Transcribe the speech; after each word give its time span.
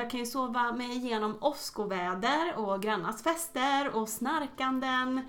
jag 0.00 0.10
kan 0.10 0.20
ju 0.20 0.26
sova 0.26 0.72
mig 0.72 0.96
igenom 0.96 1.36
åskoväder 1.40 2.54
och 2.56 2.82
grannars 2.82 3.22
fester 3.22 3.96
och 3.96 4.08
snarkanden. 4.08 5.20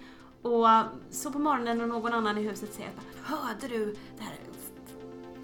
Och 0.42 0.68
så 1.12 1.32
på 1.32 1.40
morgonen 1.40 1.78
när 1.78 1.88
någon 1.88 2.14
annan 2.14 2.38
i 2.38 2.42
huset 2.42 2.74
säger 2.74 2.92
Hörde 3.24 3.68
du 3.68 3.96
det 4.18 4.24
här 4.24 4.34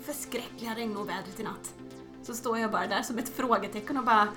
förskräckliga 0.05 0.75
regnovädret 0.75 1.39
i 1.39 1.43
natt? 1.43 1.73
Så 2.23 2.33
står 2.33 2.59
jag 2.59 2.71
bara 2.71 2.87
där 2.87 3.01
som 3.01 3.17
ett 3.17 3.29
frågetecken 3.29 3.97
och 3.97 4.03
bara 4.03 4.27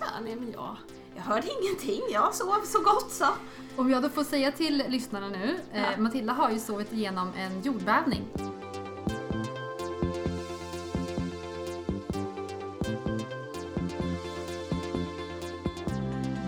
Ja, 0.00 0.06
nej 0.24 0.36
men 0.36 0.52
jag, 0.52 0.76
jag 1.16 1.22
hörde 1.22 1.48
ingenting. 1.62 2.00
Jag 2.12 2.34
sov 2.34 2.60
så 2.64 2.78
gott 2.78 3.10
så. 3.10 3.26
Om 3.76 3.90
jag 3.90 4.02
då 4.02 4.08
får 4.08 4.24
säga 4.24 4.52
till 4.52 4.84
lyssnarna 4.88 5.28
nu, 5.28 5.60
Ja. 5.72 5.78
eh, 5.78 5.98
Matilda 5.98 6.32
har 6.32 6.50
ju 6.50 6.58
sovit 6.58 6.92
igenom 6.92 7.28
en 7.36 7.62
jordbävning. 7.62 8.24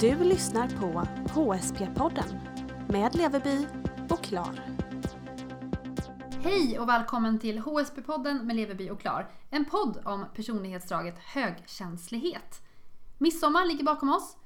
Du 0.02 0.24
lyssnar 0.24 0.68
på 0.68 1.02
HSP-podden 1.34 2.38
med 2.88 3.14
Leverby 3.14 3.66
och 4.10 4.24
Klar. 4.24 4.60
Hej 6.42 6.78
och 6.78 6.88
välkommen 6.88 7.38
till 7.38 7.58
HSP-podden 7.58 8.42
med 8.42 8.56
Leverby 8.56 8.90
och 8.90 9.00
Klar. 9.00 9.30
En 9.50 9.64
podd 9.64 10.02
om 10.04 10.24
personlighetsdraget 10.34 11.18
högkänslighet. 11.18 12.62
Midsommar 13.18 13.64
ligger 13.64 13.84
bakom 13.84 14.08
oss. 14.08 14.36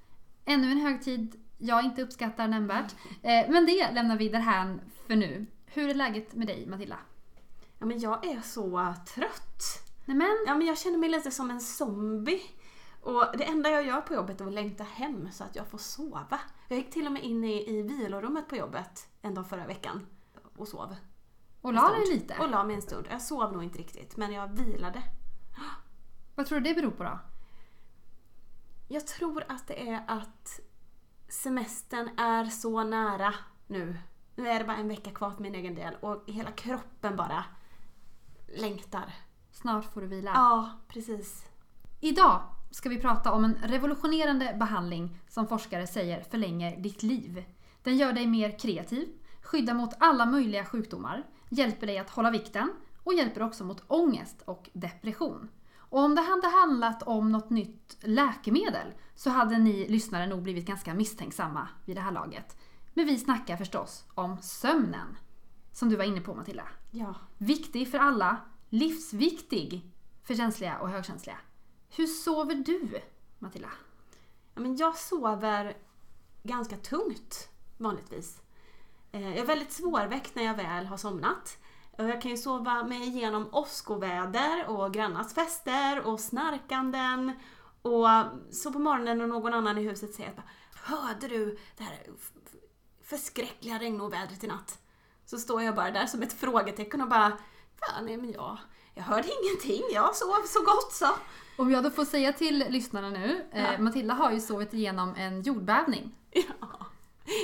Ännu 0.44 0.72
en 0.72 0.78
högtid 0.78 1.42
jag 1.58 1.84
inte 1.84 2.02
uppskattar 2.02 2.48
nämnvärt. 2.48 2.94
Eh, 3.22 3.50
men 3.50 3.66
det 3.66 3.92
lämnar 3.92 4.16
vi 4.16 4.28
därhän 4.28 4.80
för 5.06 5.16
nu. 5.16 5.46
Hur 5.66 5.88
är 5.88 5.94
läget 5.94 6.34
med 6.34 6.46
dig 6.46 6.66
Matilda? 6.66 6.98
Ja, 7.78 7.86
men 7.86 8.00
jag 8.00 8.26
är 8.26 8.40
så 8.40 8.94
trött. 9.14 9.62
Nämen, 10.04 10.36
Ja, 10.46 10.54
men 10.54 10.66
jag 10.66 10.78
känner 10.78 10.98
mig 10.98 11.08
lite 11.08 11.30
som 11.30 11.50
en 11.50 11.60
zombie. 11.60 12.42
Och 13.06 13.24
det 13.38 13.44
enda 13.44 13.70
jag 13.70 13.86
gör 13.86 14.00
på 14.00 14.14
jobbet 14.14 14.40
är 14.40 14.46
att 14.46 14.52
längta 14.52 14.84
hem 14.84 15.28
så 15.32 15.44
att 15.44 15.56
jag 15.56 15.66
får 15.66 15.78
sova. 15.78 16.40
Jag 16.68 16.78
gick 16.78 16.90
till 16.90 17.06
och 17.06 17.12
med 17.12 17.24
in 17.24 17.44
i, 17.44 17.78
i 17.78 17.82
vilorummet 17.82 18.48
på 18.48 18.56
jobbet 18.56 19.08
en 19.22 19.34
dag 19.34 19.48
förra 19.48 19.66
veckan 19.66 20.06
och 20.56 20.68
sov. 20.68 20.96
och 21.60 21.72
la 21.72 21.88
dig 21.88 22.14
lite. 22.14 22.38
Och 22.38 22.50
la 22.50 22.64
mig 22.64 22.76
en 22.76 22.82
stund. 22.82 23.06
Jag 23.10 23.22
sov 23.22 23.52
nog 23.52 23.64
inte 23.64 23.78
riktigt, 23.78 24.16
men 24.16 24.32
jag 24.32 24.48
vilade. 24.48 25.02
Vad 26.34 26.46
tror 26.46 26.60
du 26.60 26.68
det 26.68 26.74
beror 26.74 26.90
på 26.90 27.04
då? 27.04 27.18
Jag 28.88 29.06
tror 29.06 29.44
att 29.48 29.66
det 29.66 29.88
är 29.88 30.04
att 30.08 30.60
semestern 31.28 32.18
är 32.18 32.44
så 32.44 32.84
nära 32.84 33.34
nu. 33.66 33.98
Nu 34.34 34.48
är 34.48 34.58
det 34.58 34.64
bara 34.64 34.76
en 34.76 34.88
vecka 34.88 35.10
kvar 35.10 35.30
för 35.30 35.42
min 35.42 35.54
egen 35.54 35.74
del 35.74 35.94
och 36.00 36.24
hela 36.26 36.50
kroppen 36.52 37.16
bara 37.16 37.44
längtar. 38.46 39.14
Snart 39.50 39.84
får 39.84 40.00
du 40.00 40.06
vila. 40.06 40.30
Ja, 40.34 40.70
precis. 40.88 41.46
Idag 42.00 42.55
ska 42.70 42.88
vi 42.88 43.00
prata 43.00 43.32
om 43.32 43.44
en 43.44 43.54
revolutionerande 43.62 44.56
behandling 44.58 45.18
som 45.28 45.46
forskare 45.46 45.86
säger 45.86 46.22
förlänger 46.22 46.76
ditt 46.76 47.02
liv. 47.02 47.44
Den 47.82 47.96
gör 47.96 48.12
dig 48.12 48.26
mer 48.26 48.58
kreativ, 48.58 49.08
skyddar 49.42 49.74
mot 49.74 49.94
alla 49.98 50.26
möjliga 50.26 50.64
sjukdomar, 50.64 51.26
hjälper 51.48 51.86
dig 51.86 51.98
att 51.98 52.10
hålla 52.10 52.30
vikten 52.30 52.72
och 53.02 53.14
hjälper 53.14 53.42
också 53.42 53.64
mot 53.64 53.82
ångest 53.86 54.42
och 54.44 54.70
depression. 54.72 55.48
Och 55.76 56.00
om 56.00 56.14
det 56.14 56.20
hade 56.20 56.48
handlat 56.48 57.02
om 57.02 57.32
något 57.32 57.50
nytt 57.50 57.96
läkemedel 58.00 58.92
så 59.14 59.30
hade 59.30 59.58
ni 59.58 59.88
lyssnare 59.88 60.26
nog 60.26 60.42
blivit 60.42 60.66
ganska 60.66 60.94
misstänksamma 60.94 61.68
vid 61.84 61.96
det 61.96 62.00
här 62.00 62.12
laget. 62.12 62.56
Men 62.94 63.06
vi 63.06 63.18
snackar 63.18 63.56
förstås 63.56 64.04
om 64.14 64.38
sömnen. 64.42 65.16
Som 65.72 65.88
du 65.88 65.96
var 65.96 66.04
inne 66.04 66.20
på 66.20 66.34
Matilda. 66.34 66.68
Ja. 66.90 67.14
Viktig 67.38 67.90
för 67.90 67.98
alla, 67.98 68.36
livsviktig 68.68 69.92
för 70.22 70.34
känsliga 70.34 70.78
och 70.78 70.88
högkänsliga. 70.88 71.36
Hur 71.90 72.06
sover 72.06 72.54
du, 72.54 73.00
Matilda? 73.38 73.70
ja 74.56 74.62
men 74.62 74.76
jag 74.76 74.96
sover 74.96 75.76
ganska 76.42 76.76
tungt 76.76 77.48
vanligtvis. 77.78 78.40
Eh, 79.12 79.28
jag 79.28 79.38
är 79.38 79.46
väldigt 79.46 79.72
svårväckt 79.72 80.34
när 80.34 80.42
jag 80.42 80.54
väl 80.54 80.86
har 80.86 80.96
somnat. 80.96 81.58
Jag 81.96 82.22
kan 82.22 82.30
ju 82.30 82.36
sova 82.36 82.84
mig 82.84 83.02
igenom 83.08 83.48
åskoväder 83.52 84.66
och 84.66 84.94
grannars 84.94 85.34
fester 85.34 86.06
och 86.06 86.20
snarkanden. 86.20 87.32
Och 87.82 88.06
så 88.50 88.72
på 88.72 88.78
morgonen 88.78 89.18
när 89.18 89.26
någon 89.26 89.54
annan 89.54 89.78
i 89.78 89.82
huset 89.82 90.14
säger 90.14 90.30
att 90.30 90.44
Hörde 90.74 91.28
du 91.28 91.58
det 91.76 91.84
här 91.84 91.98
förskräckliga 93.02 93.78
regnovädret 93.78 94.44
i 94.44 94.46
natt? 94.46 94.78
Så 95.24 95.38
står 95.38 95.62
jag 95.62 95.74
bara 95.74 95.90
där 95.90 96.06
som 96.06 96.22
ett 96.22 96.32
frågetecken 96.32 97.00
och 97.00 97.08
bara 97.08 97.38
Fan, 97.80 98.06
nej 98.06 98.16
men 98.16 98.32
jag, 98.32 98.58
jag 98.96 99.02
hörde 99.02 99.28
ingenting. 99.42 99.82
Jag 99.92 100.16
sov 100.16 100.42
så 100.46 100.60
gott 100.60 100.92
så. 100.92 101.06
Om 101.56 101.70
jag 101.70 101.84
då 101.84 101.90
får 101.90 102.04
säga 102.04 102.32
till 102.32 102.64
lyssnarna 102.68 103.10
nu, 103.10 103.44
eh. 103.52 103.78
Matilda 103.80 104.14
har 104.14 104.30
ju 104.32 104.40
sovit 104.40 104.74
igenom 104.74 105.14
en 105.16 105.42
jordbävning 105.42 106.14
Ja, 106.30 106.86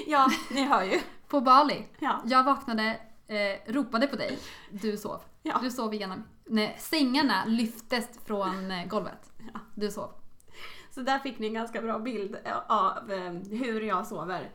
ja 0.07 0.31
ni 0.51 0.65
hör 0.65 0.83
ju. 0.83 1.01
på 1.29 1.41
Bali. 1.41 1.87
Ja. 1.99 2.23
Jag 2.25 2.45
vaknade, 2.45 3.01
eh, 3.27 3.73
ropade 3.73 4.07
på 4.07 4.17
dig, 4.17 4.39
du 4.71 4.97
sov. 4.97 5.21
Ja. 5.43 5.59
Du 5.63 5.71
sov 5.71 5.95
igenom, 5.95 6.25
när 6.45 6.77
sängarna 6.79 7.45
lyftes 7.47 8.09
från 8.27 8.71
eh, 8.71 8.87
golvet. 8.87 9.33
Ja. 9.53 9.61
Du 9.75 9.91
sov. 9.91 10.11
Så 10.91 11.01
där 11.01 11.19
fick 11.19 11.39
ni 11.39 11.47
en 11.47 11.55
ganska 11.55 11.83
bra 11.83 11.99
bild 11.99 12.37
av 12.67 13.13
eh, 13.13 13.33
hur 13.51 13.81
jag 13.81 14.07
sover. 14.07 14.51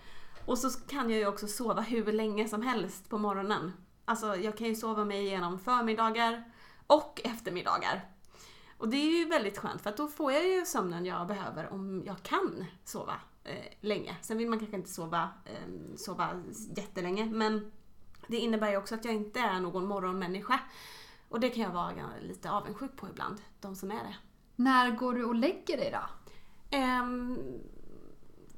Och 0.46 0.58
så 0.58 0.70
kan 0.88 1.10
jag 1.10 1.20
ju 1.20 1.28
också 1.28 1.48
sova 1.48 1.82
hur 1.82 2.12
länge 2.12 2.48
som 2.48 2.62
helst 2.62 3.10
på 3.10 3.18
morgonen. 3.18 3.74
Alltså 4.06 4.36
jag 4.36 4.58
kan 4.58 4.68
ju 4.68 4.76
sova 4.76 5.06
mig 5.06 5.26
igenom 5.26 5.60
förmiddagar 5.60 6.44
och 6.88 7.22
eftermiddagar. 7.24 8.06
Och 8.78 8.90
det 8.90 8.98
är 8.98 9.18
ju 9.18 9.26
väldigt 9.26 9.58
skönt 9.58 9.82
för 9.82 9.90
att 9.90 9.98
då 9.98 10.08
får 10.08 10.32
jag 10.32 10.48
ju 10.48 10.66
sömnen 10.66 11.06
jag 11.06 11.28
behöver 11.28 11.74
om 11.74 12.04
jag 12.06 12.24
kan 12.24 12.66
sova 12.84 13.16
eh, 13.44 13.74
länge. 13.82 14.18
Sen 14.22 14.38
vill 14.38 14.50
man 14.50 14.60
kanske 14.60 14.78
inte 14.78 14.90
sova, 14.90 15.30
eh, 15.46 15.96
sova 15.98 16.44
jättelänge 16.78 17.26
men 17.26 17.72
det 18.28 18.38
innebär 18.38 18.70
ju 18.70 18.78
också 18.78 18.96
att 18.96 19.06
jag 19.06 19.14
inte 19.14 19.40
är 19.40 19.60
någon 19.60 19.86
morgonmänniska. 19.86 20.60
Och 21.30 21.40
det 21.40 21.50
kan 21.50 21.64
jag 21.64 21.72
vara 21.72 21.94
lite 22.22 22.52
avundsjuk 22.52 22.96
på 22.96 23.10
ibland, 23.10 23.42
de 23.62 23.76
som 23.76 23.92
är 23.92 24.04
det. 24.04 24.16
När 24.56 24.92
går 24.92 25.14
du 25.14 25.24
och 25.24 25.36
lägger 25.36 25.78
dig 25.78 25.92
då? 25.92 26.10
Ehm, 26.78 27.38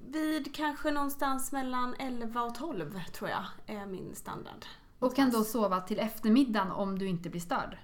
vid 0.07 0.55
kanske 0.55 0.91
någonstans 0.91 1.51
mellan 1.51 1.95
11 1.99 2.41
och 2.41 2.55
12 2.55 2.99
tror 3.13 3.29
jag 3.29 3.45
är 3.65 3.85
min 3.85 4.15
standard. 4.15 4.65
Och 4.99 5.15
kan 5.15 5.29
då 5.29 5.43
sova 5.43 5.81
till 5.81 5.99
eftermiddagen 5.99 6.71
om 6.71 6.99
du 6.99 7.07
inte 7.07 7.29
blir 7.29 7.41
störd? 7.41 7.77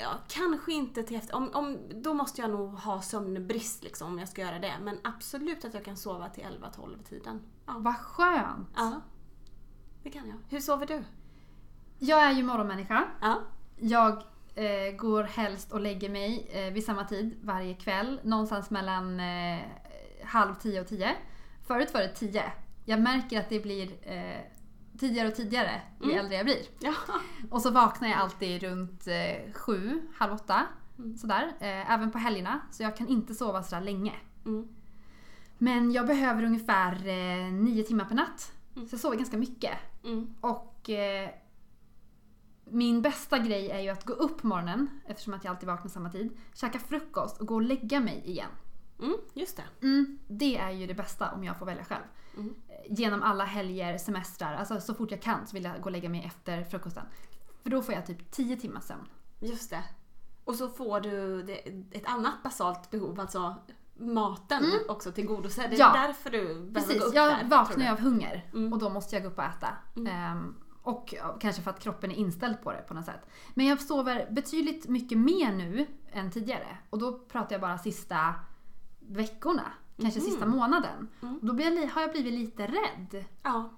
Ja, 0.00 0.18
kanske 0.28 0.72
inte 0.72 1.02
till 1.02 1.16
efter... 1.16 1.36
Om, 1.36 1.50
om, 1.54 1.78
då 2.02 2.14
måste 2.14 2.40
jag 2.40 2.50
nog 2.50 2.74
ha 2.74 3.02
sömnbrist 3.02 3.84
liksom, 3.84 4.08
om 4.08 4.18
jag 4.18 4.28
ska 4.28 4.40
göra 4.40 4.58
det. 4.58 4.74
Men 4.82 4.98
absolut 5.04 5.64
att 5.64 5.74
jag 5.74 5.84
kan 5.84 5.96
sova 5.96 6.28
till 6.28 6.44
11-12 6.44 7.02
tiden. 7.02 7.40
Ja. 7.66 7.74
Vad 7.78 7.96
skönt! 7.96 8.68
ja, 8.76 9.00
det 10.02 10.10
kan 10.10 10.28
jag. 10.28 10.36
Hur 10.48 10.60
sover 10.60 10.86
du? 10.86 11.04
Jag 11.98 12.22
är 12.22 12.32
ju 12.32 12.42
morgonmänniska. 12.42 13.08
Ja. 13.20 13.40
Jag 13.76 14.22
eh, 14.54 14.96
går 14.96 15.22
helst 15.22 15.72
och 15.72 15.80
lägger 15.80 16.08
mig 16.08 16.48
eh, 16.52 16.72
vid 16.72 16.84
samma 16.84 17.04
tid 17.04 17.38
varje 17.42 17.74
kväll. 17.74 18.20
Någonstans 18.22 18.70
mellan 18.70 19.20
eh, 19.20 19.60
halv 20.24 20.54
tio 20.54 20.80
och 20.80 20.86
tio. 20.86 21.16
Förut 21.66 21.94
var 21.94 22.00
det 22.00 22.08
tio. 22.08 22.52
Jag 22.84 23.00
märker 23.00 23.40
att 23.40 23.48
det 23.48 23.60
blir 23.60 23.92
eh, 24.02 24.40
tidigare 24.98 25.28
och 25.28 25.34
tidigare 25.34 25.80
ju 26.00 26.04
Mm. 26.10 26.18
äldre 26.18 26.36
jag 26.36 26.46
blir. 26.46 26.66
ja. 26.80 26.92
Och 27.50 27.62
så 27.62 27.70
vaknar 27.70 28.08
jag 28.08 28.18
alltid 28.18 28.62
runt 28.62 29.06
eh, 29.06 29.52
sju, 29.54 30.00
halv 30.14 30.32
åtta. 30.32 30.66
Mm. 30.98 31.16
Sådär. 31.16 31.52
Eh, 31.60 31.90
även 31.92 32.10
på 32.10 32.18
helgerna. 32.18 32.60
Så 32.70 32.82
jag 32.82 32.96
kan 32.96 33.08
inte 33.08 33.34
sova 33.34 33.62
sådär 33.62 33.82
länge. 33.82 34.14
Mm. 34.46 34.68
Men 35.58 35.92
jag 35.92 36.06
behöver 36.06 36.42
ungefär 36.44 36.92
eh, 37.08 37.52
nio 37.52 37.82
timmar 37.82 38.04
per 38.04 38.14
natt. 38.14 38.52
Mm. 38.76 38.88
Så 38.88 38.94
jag 38.94 39.00
sover 39.00 39.16
ganska 39.16 39.36
mycket. 39.36 39.78
Mm. 40.04 40.34
Och 40.40 40.90
eh, 40.90 41.30
min 42.64 43.02
bästa 43.02 43.38
grej 43.38 43.70
är 43.70 43.80
ju 43.80 43.88
att 43.88 44.04
gå 44.04 44.12
upp 44.12 44.40
på 44.40 44.46
morgonen, 44.46 44.90
eftersom 45.06 45.34
att 45.34 45.44
jag 45.44 45.50
alltid 45.50 45.66
vaknar 45.66 45.88
samma 45.90 46.10
tid, 46.10 46.36
käka 46.54 46.78
frukost 46.78 47.40
och 47.40 47.46
gå 47.46 47.54
och 47.54 47.62
lägga 47.62 48.00
mig 48.00 48.22
igen. 48.26 48.50
Mm, 49.02 49.16
just 49.34 49.56
det. 49.56 49.86
Mm, 49.86 50.18
det 50.28 50.56
är 50.58 50.70
ju 50.70 50.86
det 50.86 50.94
bästa 50.94 51.30
om 51.32 51.44
jag 51.44 51.58
får 51.58 51.66
välja 51.66 51.84
själv. 51.84 52.04
Mm. 52.38 52.54
Eh, 52.68 52.74
Genom 52.90 53.22
alla 53.22 53.44
helger, 53.44 53.98
semestrar, 53.98 54.54
alltså 54.54 54.80
så 54.80 54.94
fort 54.94 55.10
jag 55.10 55.22
kan 55.22 55.46
så 55.46 55.54
vill 55.54 55.64
jag 55.64 55.76
gå 55.80 55.84
och 55.84 55.90
lägga 55.92 56.08
mig 56.08 56.24
efter 56.26 56.64
frukosten. 56.64 57.04
För 57.62 57.70
då 57.70 57.82
får 57.82 57.94
jag 57.94 58.06
typ 58.06 58.30
10 58.30 58.56
timmar 58.56 58.80
sömn. 58.80 59.08
Just 59.40 59.70
det. 59.70 59.84
Och 60.44 60.54
så 60.54 60.68
får 60.68 61.00
du 61.00 61.40
ett 61.92 62.06
annat 62.06 62.42
basalt 62.42 62.90
behov, 62.90 63.20
alltså 63.20 63.54
maten 63.96 64.64
Mm. 64.64 64.78
också 64.88 65.12
tillgodosedd. 65.12 65.70
Det 65.70 65.76
är 65.76 65.80
Ja. 65.80 65.92
därför 65.92 66.30
du 66.30 66.38
behöver 66.46 66.72
Precis, 66.74 67.00
gå 67.02 67.04
upp 67.08 67.14
jag 67.14 67.28
där, 67.32 67.38
tror 67.40 67.48
vaknar 67.50 67.76
du? 67.76 67.82
ju 67.84 67.88
av 67.90 68.00
hunger 68.00 68.46
Mm. 68.52 68.72
och 68.72 68.78
då 68.78 68.88
måste 68.90 69.16
jag 69.16 69.22
gå 69.22 69.28
upp 69.28 69.38
och 69.38 69.44
äta. 69.44 69.68
Mm. 69.96 70.06
Ehm, 70.12 70.54
och 70.82 71.14
kanske 71.40 71.62
för 71.62 71.70
att 71.70 71.80
kroppen 71.80 72.10
är 72.10 72.14
inställd 72.14 72.62
på 72.62 72.72
det 72.72 72.78
på 72.88 72.94
något 72.94 73.04
sätt. 73.04 73.26
Men 73.54 73.66
jag 73.66 73.80
sover 73.80 74.28
betydligt 74.30 74.88
mycket 74.88 75.18
mer 75.18 75.52
nu 75.52 75.86
än 76.12 76.30
tidigare. 76.30 76.78
Och 76.90 76.98
då 76.98 77.18
pratar 77.18 77.54
jag 77.54 77.60
bara 77.60 77.78
sista 77.78 78.34
veckorna. 78.98 79.72
Kanske 80.02 80.20
Mhm. 80.20 80.26
sista 80.30 80.46
månaden. 80.46 81.08
Mm. 81.22 81.38
Då 81.42 81.52
blir 81.52 81.86
har 81.86 82.02
jag 82.02 82.10
blivit 82.10 82.32
lite 82.34 82.66
rädd. 82.66 83.24
Ja. 83.42 83.70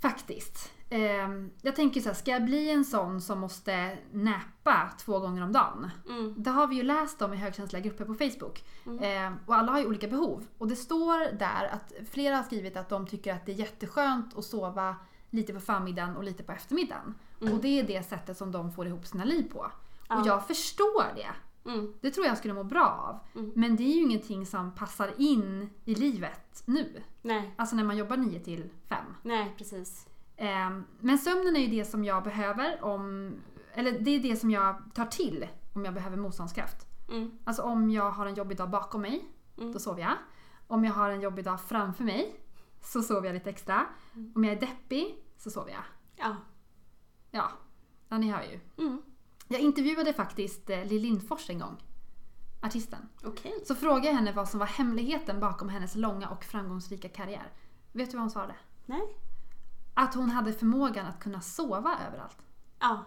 Faktiskt. 0.00 0.72
Ehm, 0.90 1.50
jag 1.62 1.76
tänker 1.76 2.00
så 2.00 2.08
här, 2.08 2.14
ska 2.14 2.30
jag 2.30 2.44
bli 2.44 2.70
en 2.70 2.84
sån 2.84 3.20
som 3.20 3.38
måste 3.40 3.98
näpa 4.12 4.90
två 4.98 5.18
gånger 5.18 5.42
om 5.42 5.52
dagen? 5.52 5.90
Mm. 6.08 6.34
Det 6.38 6.50
har 6.50 6.66
vi 6.66 6.76
ju 6.76 6.82
läst 6.82 7.22
om 7.22 7.32
i 7.32 7.36
högkänsliga 7.36 7.82
grupper 7.82 8.04
på 8.04 8.14
Facebook. 8.14 8.64
Mm. 8.86 8.98
Ehm, 9.02 9.34
och 9.46 9.54
alla 9.54 9.72
har 9.72 9.78
ju 9.78 9.86
olika 9.86 10.08
behov. 10.08 10.46
Och 10.58 10.68
det 10.68 10.76
står 10.76 11.32
där 11.38 11.68
att 11.72 11.92
flera 12.10 12.36
har 12.36 12.42
skrivit 12.42 12.76
att 12.76 12.88
de 12.88 13.06
tycker 13.06 13.34
att 13.34 13.46
det 13.46 13.52
är 13.52 13.56
jätteskönt 13.56 14.38
att 14.38 14.44
sova 14.44 14.96
lite 15.30 15.52
på 15.54 15.60
förmiddagen 15.60 16.16
och 16.16 16.24
lite 16.24 16.42
på 16.42 16.52
eftermiddagen. 16.52 17.14
Mm. 17.40 17.52
Och 17.54 17.60
det 17.60 17.80
är 17.80 17.82
det 17.84 18.02
sättet 18.08 18.36
som 18.38 18.52
de 18.52 18.72
får 18.72 18.86
ihop 18.86 19.06
sina 19.06 19.24
liv 19.24 19.52
på. 19.52 19.70
Ja. 20.08 20.20
Och 20.20 20.26
jag 20.26 20.46
förstår 20.46 21.14
det. 21.16 21.30
Mm. 21.64 21.94
Det 22.00 22.10
tror 22.10 22.26
jag 22.26 22.38
skulle 22.38 22.54
må 22.54 22.64
bra 22.64 22.84
av. 23.08 23.40
Mm. 23.40 23.52
Men 23.56 23.76
det 23.76 23.82
är 23.82 23.94
ju 23.96 24.02
ingenting 24.02 24.46
som 24.46 24.74
passar 24.74 25.14
in 25.18 25.70
i 25.84 25.94
livet 25.94 26.62
nu. 26.66 27.02
Nej, 27.22 27.54
Alltså 27.58 27.76
när 27.76 27.84
man 27.84 27.96
jobbar 27.96 28.16
9 28.16 28.40
till 28.40 28.70
5. 28.88 29.04
nej 29.22 29.54
precis. 29.58 30.06
Ehm, 30.36 30.84
Men 31.00 31.18
sömnen 31.18 31.56
är 31.56 31.60
ju 31.60 31.66
det 31.78 31.84
som 31.84 32.04
jag 32.04 32.24
behöver 32.24 32.84
om... 32.84 33.32
Eller 33.74 33.98
det 34.00 34.10
är 34.10 34.20
det 34.20 34.36
som 34.36 34.50
jag 34.50 34.76
tar 34.94 35.06
till 35.06 35.46
om 35.74 35.84
jag 35.84 35.94
behöver 35.94 36.16
motståndskraft. 36.16 36.86
Mm. 37.10 37.38
Alltså 37.44 37.62
om 37.62 37.90
jag 37.90 38.10
har 38.10 38.26
en 38.26 38.34
jobbig 38.34 38.56
dag 38.56 38.70
bakom 38.70 39.02
mig, 39.02 39.24
Mm. 39.58 39.72
då 39.72 39.78
sover 39.78 40.02
jag. 40.02 40.12
Om 40.66 40.84
jag 40.84 40.92
har 40.92 41.10
en 41.10 41.20
jobbig 41.20 41.44
dag 41.44 41.60
framför 41.60 42.04
mig, 42.04 42.36
så 42.80 43.02
sover 43.02 43.26
jag 43.26 43.34
lite 43.34 43.50
extra. 43.50 43.86
Om 44.34 44.44
jag 44.44 44.52
är 44.56 44.60
deppig, 44.60 45.16
så 45.38 45.50
sover 45.50 45.70
jag. 45.72 45.82
Ja. 46.16 46.36
Ja, 47.30 47.50
ja 48.08 48.18
ni 48.18 48.30
hör 48.30 48.42
ju. 48.42 48.60
Mm. 48.84 49.02
Jag 49.52 49.60
intervjuade 49.60 50.12
faktiskt 50.12 50.70
eh, 50.70 50.84
Lill 50.84 51.02
Lindfors 51.02 51.50
en 51.50 51.58
gång. 51.58 51.76
Artisten. 52.62 53.08
Okej. 53.24 53.64
Så 53.66 53.74
frågade 53.74 54.06
jag 54.06 54.14
henne 54.14 54.32
vad 54.32 54.48
som 54.48 54.60
var 54.60 54.66
hemligheten 54.66 55.40
bakom 55.40 55.68
hennes 55.68 55.94
långa 55.94 56.28
och 56.28 56.44
framgångsrika 56.44 57.08
karriär. 57.08 57.52
Vet 57.92 58.10
du 58.10 58.16
vad 58.16 58.22
hon 58.22 58.30
svarade? 58.30 58.54
Nej. 58.86 59.16
Att 59.94 60.14
hon 60.14 60.30
hade 60.30 60.52
förmågan 60.52 61.06
att 61.06 61.20
kunna 61.20 61.40
sova 61.40 61.98
överallt. 62.08 62.38
Ja. 62.78 63.04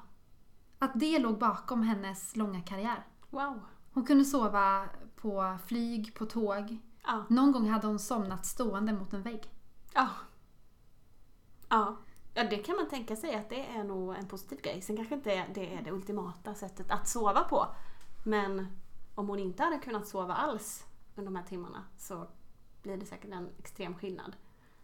Att 0.79 0.91
det 0.95 1.19
låg 1.19 1.39
bakom 1.39 1.83
hennes 1.83 2.35
långa 2.35 2.61
karriär. 2.61 3.05
Wow. 3.29 3.59
Hon 3.93 4.05
kunde 4.05 4.25
sova 4.25 4.89
på 5.15 5.57
flyg, 5.67 6.15
på 6.15 6.25
tåg. 6.25 6.77
Ja. 7.03 7.25
Någon 7.29 7.51
gång 7.51 7.69
hade 7.69 7.87
hon 7.87 7.99
somnat 7.99 8.45
stående 8.45 8.93
mot 8.93 9.13
en 9.13 9.21
vägg. 9.21 9.43
Ja. 9.93 10.09
Ja. 11.69 11.97
Ja, 12.33 12.43
det 12.43 12.57
kan 12.57 12.75
man 12.75 12.89
tänka 12.89 13.15
sig 13.15 13.35
att 13.35 13.49
det 13.49 13.65
är 13.65 13.83
nog 13.83 14.15
en 14.15 14.27
positiv 14.27 14.61
grej. 14.61 14.81
Sen 14.81 14.95
kanske 14.95 15.15
inte 15.15 15.45
det 15.53 15.73
är 15.73 15.81
det 15.81 15.91
ultimata 15.91 16.55
sättet 16.55 16.91
att 16.91 17.07
sova 17.07 17.43
på. 17.43 17.67
Men 18.23 18.67
om 19.15 19.29
hon 19.29 19.39
inte 19.39 19.63
hade 19.63 19.77
kunnat 19.77 20.07
sova 20.07 20.33
alls 20.33 20.85
under 21.15 21.31
de 21.31 21.35
här 21.35 21.45
timmarna 21.45 21.83
så 21.97 22.27
blir 22.81 22.97
det 22.97 23.05
säkert 23.05 23.31
en 23.31 23.49
extrem 23.59 23.95
skillnad. 23.95 24.35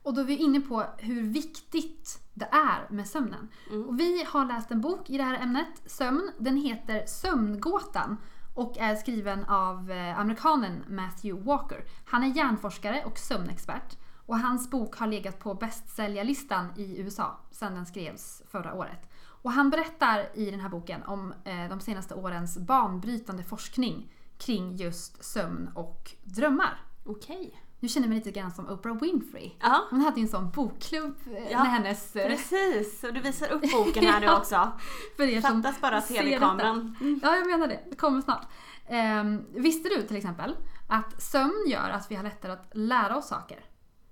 Och 0.03 0.13
då 0.13 0.21
är 0.21 0.25
vi 0.25 0.37
inne 0.37 0.61
på 0.61 0.85
hur 0.97 1.23
viktigt 1.23 2.21
det 2.33 2.45
är 2.51 2.87
med 2.89 3.07
sömnen. 3.07 3.49
Mm. 3.69 3.87
Och 3.87 3.99
vi 3.99 4.23
har 4.23 4.45
läst 4.45 4.71
en 4.71 4.81
bok 4.81 5.09
i 5.09 5.17
det 5.17 5.23
här 5.23 5.43
ämnet, 5.43 5.81
sömn. 5.85 6.31
Den 6.37 6.57
heter 6.57 7.05
Sömngåtan 7.05 8.17
och 8.55 8.77
är 8.77 8.95
skriven 8.95 9.45
av 9.45 9.91
eh, 9.91 10.19
amerikanen 10.19 10.83
Matthew 10.87 11.45
Walker. 11.45 11.83
Han 12.05 12.23
är 12.23 12.27
hjärnforskare 12.27 13.03
och 13.05 13.17
sömnexpert. 13.17 13.97
Och 14.29 14.39
hans 14.39 14.69
bok 14.69 14.95
har 14.97 15.07
legat 15.07 15.39
på 15.39 15.53
bästsäljarlistan 15.53 16.67
i 16.77 16.99
USA 17.01 17.37
sedan 17.51 17.75
den 17.75 17.85
skrevs 17.85 18.41
förra 18.51 18.73
året. 18.73 19.09
Och 19.41 19.51
han 19.51 19.69
berättar 19.69 20.29
i 20.33 20.51
den 20.51 20.59
här 20.59 20.69
boken 20.69 21.03
om 21.03 21.33
eh, 21.43 21.69
de 21.69 21.79
senaste 21.79 22.13
årens 22.15 22.57
banbrytande 22.57 23.43
forskning 23.43 24.11
kring 24.37 24.75
just 24.75 25.23
sömn 25.23 25.69
och 25.75 26.11
drömmar. 26.23 26.81
Okej. 27.05 27.61
Nu 27.79 27.87
känner 27.87 28.07
jag 28.07 28.09
mig 28.09 28.17
lite 28.17 28.31
grann 28.39 28.51
som 28.51 28.69
Oprah 28.69 28.95
Winfrey. 29.01 29.51
Ja, 29.59 29.85
Hon 29.89 30.01
hade 30.01 30.17
ju 30.19 30.21
en 30.23 30.29
sån 30.29 30.49
bokklubb 30.49 31.15
eh, 31.25 31.51
Ja, 31.51 31.63
med 31.63 31.71
hennes... 31.71 32.15
eh, 32.15 32.27
precis. 32.27 33.03
Och 33.03 33.13
du 33.13 33.19
visar 33.19 33.51
upp 33.51 33.61
boken 33.71 34.05
här 34.05 34.19
nu 34.19 34.29
också. 34.31 34.71
För 35.17 35.23
er 35.23 35.41
som 35.41 35.63
Fattas 35.63 35.81
bara 35.81 36.01
tv-kameran. 36.01 36.95
detta. 36.99 37.27
Ja, 37.27 37.35
jag 37.35 37.47
menar 37.47 37.67
det. 37.67 37.79
Det 37.89 37.95
kommer 37.95 38.21
snart. 38.21 38.47
Ehm, 38.87 39.45
visste 39.49 39.89
du 39.89 40.01
till 40.01 40.17
exempel 40.17 40.55
att 40.87 41.21
sömn 41.21 41.65
gör 41.67 41.89
att 41.89 42.11
vi 42.11 42.15
har 42.15 42.23
lättare 42.23 42.51
att 42.51 42.69
lära 42.71 43.17
oss 43.17 43.27
saker? 43.27 43.65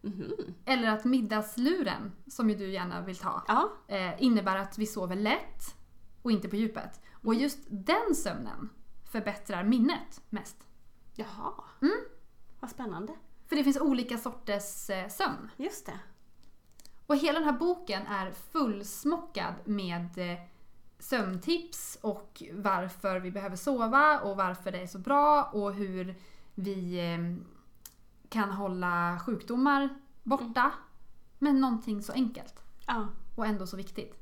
Mhm. 0.07 0.53
Eller 0.65 0.89
att 0.91 1.05
middagsluren, 1.05 2.11
som 2.27 2.49
ju 2.49 2.55
du 2.55 2.71
gärna 2.71 3.01
vill 3.01 3.17
ta, 3.17 3.43
Ja. 3.47 3.69
eh, 3.87 4.23
innebär 4.23 4.57
att 4.57 4.77
vi 4.77 4.85
sover 4.85 5.15
lätt 5.15 5.75
och 6.21 6.31
inte 6.31 6.47
på 6.47 6.55
djupet. 6.55 7.01
Och 7.23 7.35
just 7.35 7.59
den 7.69 8.15
sömnen 8.15 8.69
förbättrar 9.11 9.63
minnet 9.63 10.21
mest. 10.29 10.57
Jaha. 11.15 11.53
Mm. 11.81 11.97
Vad 12.59 12.69
spännande. 12.69 13.13
För 13.47 13.55
det 13.55 13.63
finns 13.63 13.81
olika 13.81 14.17
sorters 14.17 14.89
eh, 14.89 15.07
sömn. 15.09 15.49
Just 15.57 15.85
det. 15.85 15.99
Och 17.07 17.17
hela 17.17 17.39
den 17.39 17.47
här 17.49 17.59
boken 17.59 18.07
är 18.07 18.31
fullsmockad 18.31 19.53
med 19.65 20.17
eh, 20.17 20.39
sömntips 20.99 21.97
och 22.01 22.43
varför 22.53 23.19
vi 23.19 23.31
behöver 23.31 23.55
sova 23.55 24.19
och 24.19 24.37
varför 24.37 24.71
det 24.71 24.77
är 24.81 24.87
så 24.87 24.99
bra 24.99 25.43
och 25.43 25.73
hur 25.73 26.15
vi 26.55 26.99
eh, 27.13 27.43
kan 28.29 28.51
hålla 28.51 29.19
sjukdomar 29.25 29.89
borta. 30.23 30.71
Men 31.39 31.61
någonting 31.61 32.01
så 32.01 32.11
enkelt 32.13 32.63
Ja. 32.87 33.07
och 33.35 33.45
ändå 33.45 33.67
så 33.67 33.77
viktigt. 33.77 34.15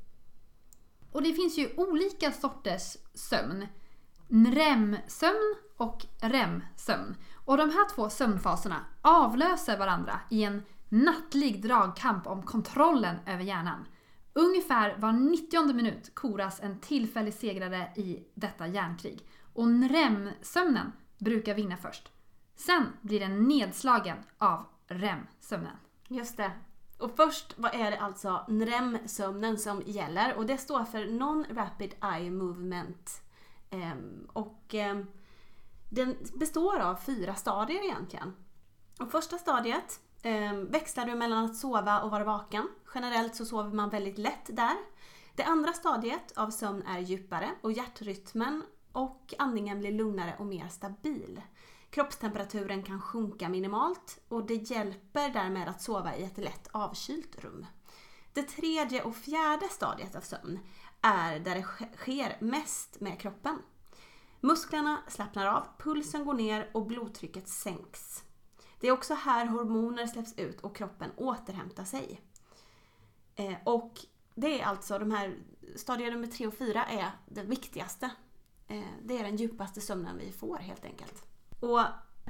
Och 1.12 1.22
det 1.22 1.32
finns 1.32 1.58
ju 1.58 1.70
olika 1.76 2.32
sorters 2.32 2.96
sömn. 3.14 3.66
REM-sömn 4.28 5.54
och 5.76 6.06
REM-sömn. 6.20 7.14
Och 7.44 7.56
de 7.56 7.70
här 7.70 7.94
två 7.94 8.10
sömnfaserna 8.10 8.84
avlöser 9.02 9.78
varandra 9.78 10.20
i 10.30 10.44
en 10.44 10.62
nattlig 10.88 11.62
dragkamp 11.62 12.26
om 12.26 12.42
kontrollen 12.42 13.16
över 13.26 13.44
hjärnan. 13.44 13.86
Ungefär 14.32 14.96
var 14.98 15.12
90 15.12 15.72
minut 15.74 16.14
koras 16.14 16.60
en 16.60 16.80
tillfällig 16.80 17.34
segrare 17.34 17.92
i 17.96 18.24
detta 18.34 18.66
hjärnkrig. 18.66 19.28
Och 19.52 19.66
REM-sömnen 19.90 20.92
brukar 21.18 21.54
vinna 21.54 21.76
först. 21.76 22.12
Sen 22.56 22.92
blir 23.00 23.20
den 23.20 23.48
nedslagen 23.48 24.18
av 24.38 24.66
REM-sömnen. 24.86 25.76
Just 26.08 26.36
det. 26.36 26.52
Och 26.98 27.16
först 27.16 27.54
vad 27.58 27.74
är 27.74 27.90
det 27.90 28.00
alltså 28.00 28.44
REM-sömnen 28.48 29.58
som 29.58 29.82
gäller 29.86 30.36
och 30.36 30.46
det 30.46 30.58
står 30.58 30.84
för 30.84 31.04
Non-Rapid 31.04 32.14
Eye 32.14 32.30
Movement. 32.30 33.10
Ehm, 33.70 34.28
och 34.32 34.74
ehm, 34.74 35.06
den 35.90 36.16
består 36.34 36.80
av 36.80 36.96
fyra 36.96 37.34
stadier 37.34 37.84
egentligen. 37.84 38.32
Och 39.00 39.10
första 39.10 39.38
stadiet 39.38 40.00
ehm, 40.22 40.70
växlar 40.70 41.06
du 41.06 41.14
mellan 41.14 41.44
att 41.44 41.56
sova 41.56 42.00
och 42.00 42.10
vara 42.10 42.24
vaken. 42.24 42.68
Generellt 42.94 43.34
så 43.34 43.44
sover 43.44 43.72
man 43.72 43.90
väldigt 43.90 44.18
lätt 44.18 44.56
där. 44.56 44.76
Det 45.34 45.44
andra 45.44 45.72
stadiet 45.72 46.32
av 46.36 46.50
sömn 46.50 46.82
är 46.82 46.98
djupare 46.98 47.50
och 47.60 47.72
hjärtrytmen 47.72 48.62
och 48.92 49.34
andningen 49.38 49.78
blir 49.78 49.92
lugnare 49.92 50.34
och 50.38 50.46
mer 50.46 50.68
stabil. 50.68 51.40
Kroppstemperaturen 51.90 52.82
kan 52.82 53.00
sjunka 53.00 53.48
minimalt 53.48 54.18
och 54.28 54.46
det 54.46 54.54
hjälper 54.54 55.28
därmed 55.28 55.68
att 55.68 55.82
sova 55.82 56.16
i 56.16 56.24
ett 56.24 56.38
lätt 56.38 56.68
avkylt 56.72 57.44
rum. 57.44 57.66
Det 58.32 58.42
tredje 58.42 59.02
och 59.02 59.16
fjärde 59.16 59.68
stadiet 59.68 60.16
av 60.16 60.20
sömn 60.20 60.58
är 61.00 61.38
där 61.38 61.54
det 61.54 61.62
sker 61.96 62.36
mest 62.40 63.00
med 63.00 63.20
kroppen. 63.20 63.58
Musklerna 64.40 65.02
slappnar 65.08 65.46
av, 65.46 65.66
pulsen 65.78 66.24
går 66.24 66.34
ner 66.34 66.70
och 66.74 66.86
blodtrycket 66.86 67.48
sänks. 67.48 68.24
Det 68.80 68.88
är 68.88 68.92
också 68.92 69.14
här 69.14 69.46
hormoner 69.46 70.06
släpps 70.06 70.38
ut 70.38 70.60
och 70.60 70.76
kroppen 70.76 71.10
återhämtar 71.16 71.84
sig. 71.84 72.20
Eh, 73.34 73.54
och 73.64 73.92
det 74.34 74.60
är 74.60 74.64
alltså 74.64 74.98
de 74.98 75.10
här 75.10 75.36
stadier 75.76 76.10
nummer 76.10 76.26
tre 76.26 76.46
och 76.46 76.54
fyra 76.54 76.84
är 76.84 77.10
det 77.26 77.42
viktigaste. 77.42 78.10
Eh, 78.68 78.84
det 79.04 79.18
är 79.18 79.24
den 79.24 79.36
djupaste 79.36 79.80
sömnen 79.80 80.18
vi 80.18 80.32
får 80.32 80.56
helt 80.56 80.84
enkelt. 80.84 81.35
Och 81.60 81.80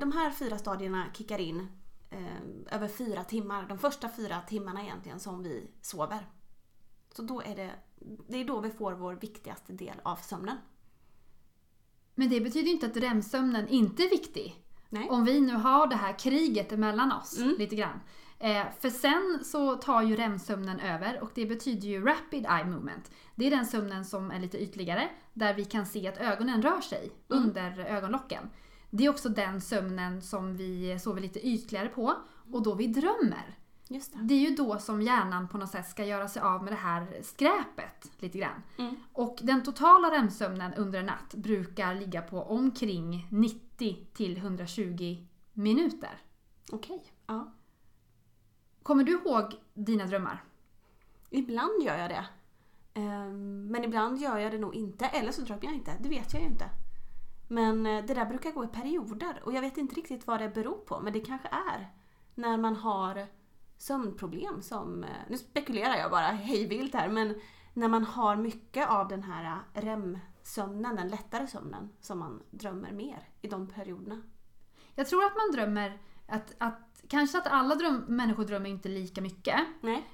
de 0.01 0.13
här 0.13 0.31
fyra 0.31 0.59
stadierna 0.59 1.07
kickar 1.15 1.39
in 1.39 1.69
eh, 2.11 2.75
över 2.77 2.89
fyra 2.89 3.25
timmar. 3.25 3.67
De 3.69 3.79
första 3.79 4.09
fyra 4.09 4.41
timmarna 4.41 4.83
egentligen 4.83 5.21
som 5.21 5.43
vi 5.43 5.71
sover. 5.83 6.27
Så 7.17 7.23
då 7.23 7.41
är 7.43 7.57
det, 7.57 7.71
det 8.29 8.37
är 8.41 8.45
då 8.45 8.61
vi 8.61 8.71
får 8.71 8.93
vår 8.93 9.15
viktigaste 9.15 9.73
del 9.73 10.01
av 10.03 10.17
sömnen. 10.17 10.57
Men 12.15 12.29
det 12.29 12.41
betyder 12.41 12.71
inte 12.71 12.87
att 12.87 12.97
REM-sömnen 12.97 13.69
inte 13.69 14.03
är 14.03 14.11
viktig. 14.11 14.63
Nej. 14.89 15.09
Om 15.11 15.25
vi 15.25 15.41
nu 15.41 15.55
har 15.55 15.87
det 15.87 15.97
här 15.97 16.19
kriget 16.19 16.73
emellan 16.73 17.13
oss 17.13 17.39
Mm. 17.39 17.55
lite 17.59 17.77
grann. 17.77 18.01
Eh, 18.39 18.67
för 18.81 18.91
sen 18.91 19.41
så 19.45 19.75
tar 19.77 20.03
ju 20.03 20.17
REM-sömnen 20.17 20.81
över 20.81 21.21
och 21.23 21.31
det 21.35 21.47
betyder 21.47 21.89
ju 21.89 22.05
Rapid 22.05 22.47
Eye 22.47 22.65
Movement. 22.65 23.11
Det 23.35 23.47
är 23.47 23.51
den 23.51 23.67
sömnen 23.67 24.05
som 24.05 24.31
är 24.31 24.41
lite 24.41 24.59
ytligare, 24.63 25.09
där 25.33 25.55
vi 25.55 25.65
kan 25.65 25.87
se 25.87 26.09
att 26.09 26.19
ögonen 26.19 26.63
rör 26.63 26.81
sig 26.81 27.11
Mm. 27.31 27.43
under 27.45 27.79
ögonlocken. 27.79 28.51
Det 28.91 29.05
är 29.05 29.11
också 29.11 29.29
den 29.29 29.61
sömnen 29.61 30.23
som 30.23 30.57
vi 30.57 30.99
sover 30.99 31.21
lite 31.21 31.47
ytligare 31.47 31.89
på 31.89 32.15
och 32.53 32.63
då 32.63 32.75
vi 32.75 32.87
drömmer. 32.87 33.59
Det. 33.89 34.11
Det 34.15 34.35
är 34.35 34.51
ju 34.51 34.57
då 34.57 34.79
som 34.79 35.03
hjärnan 35.03 35.49
på 35.49 35.59
något 35.59 35.71
sätt 35.71 35.89
ska 35.89 36.05
göra 36.05 36.29
sig 36.29 36.43
av 36.43 36.65
med 36.65 36.73
det 36.73 36.77
här 36.77 37.21
skräpet 37.23 38.11
lite 38.19 38.39
grann. 38.39 38.63
Mm. 38.79 38.97
Och 39.13 39.39
den 39.43 39.63
totala 39.63 40.11
REM-sömnen 40.11 40.75
under 40.75 40.99
en 40.99 41.07
natt 41.07 41.35
brukar 41.35 41.95
ligga 41.95 42.23
på 42.23 42.43
omkring 42.43 43.29
90 43.31 44.07
till 44.15 44.37
120 44.37 45.27
minuter. 45.53 46.21
Okej. 46.73 47.05
Ja. 47.27 47.53
Kommer 48.83 49.05
du 49.05 49.13
ihåg 49.13 49.61
dina 49.75 50.07
drömmar? 50.07 50.45
Ibland 51.31 51.83
gör 51.83 51.99
jag 51.99 52.11
det. 52.11 52.27
Ehm, 52.95 53.67
Men 53.67 53.85
ibland 53.85 54.19
gör 54.19 54.39
jag 54.39 54.53
det 54.53 54.59
nog 54.59 54.75
inte. 54.75 55.07
Eller 55.07 55.33
så 55.33 55.43
drömmer 55.43 55.65
jag 55.65 55.75
inte. 55.75 55.97
Det 56.01 56.09
vet 56.09 56.33
jag 56.33 56.43
ju 56.43 56.49
inte. 56.49 56.71
Men 57.49 57.87
eh, 57.87 58.05
det 58.05 58.15
där 58.15 58.27
brukar 58.27 58.51
gå 58.53 58.65
i 58.65 58.69
perioder. 58.69 59.41
Och 59.45 59.53
jag 59.53 59.61
vet 59.61 59.77
inte 59.77 59.95
riktigt 59.95 60.27
vad 60.27 60.41
det 60.41 60.49
beror 60.49 60.79
på. 60.79 61.01
Men 61.01 61.13
det 61.13 61.21
kanske 61.21 61.49
är 61.49 61.91
när 62.35 62.57
man 62.59 62.77
har 62.77 63.27
sömnproblem 63.79 64.63
som... 64.63 65.05
eh, 65.05 65.11
Nu 65.29 65.37
spekulerar 65.39 65.97
jag 65.97 66.11
bara 66.11 66.27
hejvilt 66.27 66.95
här. 66.95 67.09
Men 67.09 67.35
när 67.75 67.89
man 67.89 68.05
har 68.05 68.37
mycket 68.37 68.89
av 68.89 69.09
den 69.09 69.23
här 69.23 69.59
REM-sömnen, 69.75 70.97
den 70.97 71.09
lättare 71.09 71.47
sömnen, 71.47 71.89
som 72.01 72.19
man 72.19 72.43
drömmer 72.51 72.93
mer 72.93 73.29
i 73.43 73.49
de 73.49 73.67
perioderna. 73.69 74.23
Jag 74.95 75.07
tror 75.07 75.25
att 75.25 75.33
man 75.37 75.53
drömmer 75.53 75.99
att, 76.29 76.55
att 76.59 77.03
kanske 77.09 77.39
att 77.39 77.47
alla 77.47 77.75
dröm, 77.75 78.05
människor 78.09 78.45
drömmer 78.45 78.71
inte 78.71 78.89
lika 78.89 79.21
mycket. 79.21 79.61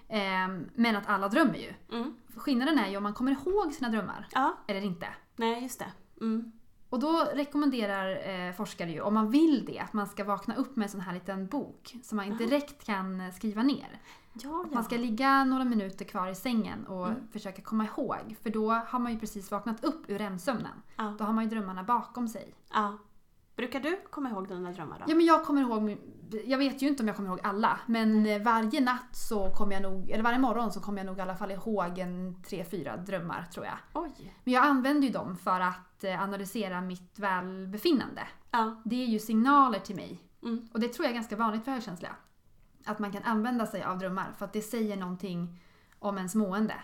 Ehm, 0.09 0.71
men 0.75 0.97
att 0.97 1.09
alla 1.09 1.29
drömmer 1.29 1.57
ju. 1.59 1.97
Mm. 1.97 2.15
Skillnaden 2.37 2.79
är 2.79 2.89
ju 2.91 2.97
om 2.97 3.03
man 3.03 3.15
kommer 3.15 3.33
ihåg 3.33 3.73
sina 3.73 3.89
drömmar 3.89 4.29
Ja, 4.33 4.57
eller 4.69 4.81
inte. 4.81 5.07
nej 5.37 5.63
just 5.63 5.79
det. 5.79 5.93
Mm. 6.21 6.53
Och 6.93 7.01
då 7.01 7.29
rekommenderar 7.35 8.29
eh, 8.49 8.53
forskare 8.55 8.91
ju, 8.91 9.01
om 9.01 9.15
man 9.15 9.31
vill 9.31 9.65
det, 9.65 9.79
att 9.79 9.93
man 9.93 10.07
ska 10.07 10.25
vakna 10.25 10.55
upp 10.55 10.77
med 10.77 10.85
en 10.85 10.91
sån 10.91 11.01
här 11.01 11.13
liten 11.15 11.47
bok 11.47 11.97
som 12.03 12.17
man 12.17 12.37
direkt 12.37 12.87
kan 12.87 13.21
eh, 13.21 13.33
skriva 13.33 13.63
ner. 13.63 14.01
Ja, 14.33 14.63
Att 14.67 14.73
man 14.75 14.85
ska 14.85 14.97
ligga 14.97 15.45
några 15.45 15.65
minuter 15.65 16.05
kvar 16.05 16.29
i 16.29 16.35
sängen 16.35 16.87
och 16.87 17.07
Mm. 17.09 17.29
försöka 17.33 17.63
komma 17.63 17.85
ihåg. 17.85 18.37
För 18.43 18.51
då 18.51 18.71
har 18.73 18.99
man 18.99 19.13
ju 19.13 19.19
precis 19.19 19.51
vaknat 19.51 19.85
upp 19.85 20.11
ur 20.11 20.19
REM-sömnen. 20.19 20.83
Ja. 20.97 21.15
Då 21.19 21.25
har 21.25 21.33
man 21.33 21.45
ju 21.45 21.51
drömmarna 21.51 21.83
bakom 21.83 22.29
sig. 22.29 22.55
ja. 22.75 22.99
Brukar 23.63 23.81
du 23.81 24.01
komma 24.11 24.31
ihåg 24.31 24.49
dina 24.49 24.73
drömmar 24.73 24.99
då? 24.99 25.05
Ja 25.09 25.15
men 25.15 25.27
jag 25.27 25.45
kommer 25.45 25.61
ihåg, 25.61 25.99
jag 26.45 26.59
vet 26.59 26.83
ju 26.83 26.89
inte 26.89 27.03
om 27.03 27.07
jag 27.07 27.17
kommer 27.17 27.29
ihåg 27.29 27.41
alla. 27.43 27.81
Men 27.87 28.27
eh, 28.27 28.43
varje 28.43 28.81
natt 28.81 29.17
så 29.17 29.51
kommer 29.51 29.73
jag 29.73 29.83
nog, 29.83 30.11
eller 30.11 30.25
varje 30.25 30.39
morgon 30.39 30.73
så 30.73 30.81
kommer 30.81 30.99
jag 30.99 31.07
nog 31.07 31.19
i 31.19 31.21
alla 31.21 31.37
fall 31.37 31.51
ihåg 31.51 31.99
en 31.99 32.43
tre, 32.43 32.65
fyra 32.65 32.97
drömmar 32.97 33.45
tror 33.55 33.67
jag. 33.67 33.75
Oj! 33.95 34.35
Men 34.45 34.55
jag 34.55 34.65
använder 34.65 35.07
ju 35.07 35.13
dem 35.13 35.37
för 35.37 35.61
att 35.61 36.05
eh, 36.05 36.23
analysera 36.23 36.81
mitt 36.81 37.19
välbefinnande. 37.19 38.23
Ja. 38.51 38.83
Det 38.85 39.03
är 39.03 39.07
ju 39.07 39.19
signaler 39.19 39.79
till 39.79 39.97
mig. 39.97 40.21
Mm. 40.43 40.69
Och 40.73 40.81
det 40.81 40.89
tror 40.89 41.05
jag 41.05 41.11
är 41.11 41.15
ganska 41.15 41.37
vanligt 41.37 41.65
för 41.65 41.73
högkänsliga. 41.73 42.17
Att 42.85 42.99
man 42.99 43.13
kan 43.13 43.23
använda 43.23 43.67
sig 43.67 43.83
av 43.83 43.99
drömmar 43.99 44.33
för 44.39 44.45
att 44.45 44.53
det 44.53 44.63
säger 44.63 44.97
någonting 44.97 45.61
om 45.99 46.17
ens 46.17 46.35
mående. 46.35 46.75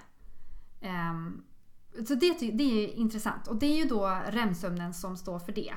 Ehm, 0.81 1.43
så 2.07 2.15
det, 2.15 2.39
det 2.53 2.85
är 2.85 2.95
intressant. 2.95 3.49
Och 3.49 3.57
det 3.57 3.67
är 3.67 3.77
ju 3.77 3.85
då 3.85 4.19
REM-sömnen 4.27 4.95
som 4.95 5.17
står 5.17 5.39
för 5.39 5.53
det. 5.53 5.75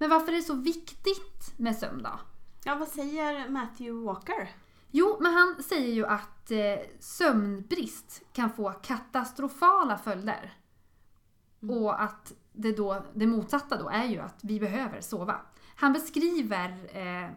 Men 0.00 0.10
varför 0.10 0.32
är 0.32 0.36
det 0.36 0.42
så 0.42 0.54
viktigt 0.54 1.54
med 1.56 1.76
sömn 1.76 2.02
då? 2.02 2.20
Ja, 2.64 2.74
vad 2.74 2.88
säger 2.88 3.48
Matthew 3.48 4.06
Walker? 4.06 4.50
Jo, 4.90 5.16
men 5.20 5.32
han 5.32 5.62
säger 5.62 5.94
ju 5.94 6.06
att 6.06 6.50
eh, 6.50 6.78
sömnbrist 7.00 8.22
kan 8.32 8.50
få 8.52 8.70
katastrofala 8.70 9.98
följder. 9.98 10.54
Och 11.60 12.02
att 12.02 12.32
det, 12.52 12.72
då, 12.72 13.04
det 13.14 13.26
motsatta 13.26 13.76
då 13.76 13.88
är 13.88 14.04
ju 14.04 14.18
att 14.18 14.38
vi 14.42 14.60
behöver 14.60 15.00
sova. 15.00 15.40
Han 15.76 15.92
beskriver 15.92 16.98
eh, 16.98 17.30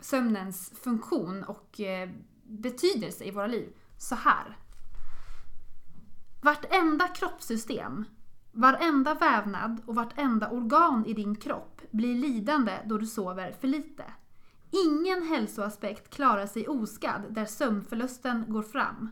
sömnens 0.00 0.72
funktion 0.82 1.44
och 1.44 1.80
eh, 1.80 2.10
betydelse 2.42 3.24
i 3.24 3.30
våra 3.30 3.46
liv 3.46 3.76
så 3.98 4.14
här. 4.14 4.58
Vartenda 6.42 7.08
kroppssystem, 7.08 8.04
varenda 8.56 9.14
vävnad 9.14 9.80
och 9.86 9.94
vartenda 9.94 10.50
organ 10.50 11.06
i 11.06 11.12
din 11.12 11.36
kropp 11.36 11.82
blir 11.90 12.14
lidande 12.14 12.72
då 12.84 12.98
du 12.98 13.06
sover 13.06 13.52
för 13.60 13.68
lite. 13.68 14.04
Ingen 14.70 15.22
hälsoaspekt 15.22 16.14
klarar 16.14 16.46
sig 16.46 16.68
oskadd 16.68 17.22
där 17.30 17.44
sömnförlusten 17.44 18.44
går 18.48 18.62
fram. 18.62 19.10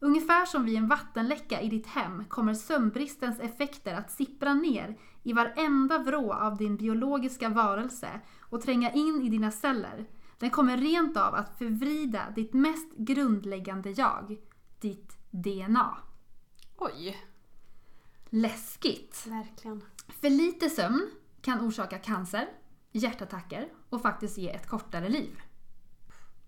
Ungefär 0.00 0.46
som 0.46 0.64
vid 0.64 0.76
en 0.76 0.88
vattenläcka 0.88 1.60
i 1.60 1.68
ditt 1.68 1.86
hem 1.86 2.24
kommer 2.24 2.54
sömnbristens 2.54 3.40
effekter 3.40 3.94
att 3.94 4.10
sippra 4.10 4.54
ner 4.54 4.98
i 5.22 5.32
varenda 5.32 5.98
vrå 5.98 6.32
av 6.32 6.56
din 6.56 6.76
biologiska 6.76 7.48
varelse 7.48 8.20
och 8.40 8.62
tränga 8.62 8.92
in 8.92 9.22
i 9.22 9.28
dina 9.28 9.50
celler. 9.50 10.06
Den 10.38 10.50
kommer 10.50 10.76
rent 10.76 11.16
av 11.16 11.34
att 11.34 11.58
förvrida 11.58 12.22
ditt 12.34 12.54
mest 12.54 12.96
grundläggande 12.96 13.90
jag, 13.90 14.36
ditt 14.80 15.18
DNA. 15.30 15.98
Oj! 16.76 17.16
Läskigt! 18.36 19.26
Verkligen. 19.26 19.84
För 20.20 20.30
lite 20.30 20.70
sömn 20.70 21.10
kan 21.40 21.60
orsaka 21.60 21.98
cancer, 21.98 22.48
hjärtattacker 22.92 23.68
och 23.90 24.02
faktiskt 24.02 24.38
ge 24.38 24.50
ett 24.50 24.68
kortare 24.68 25.08
liv. 25.08 25.40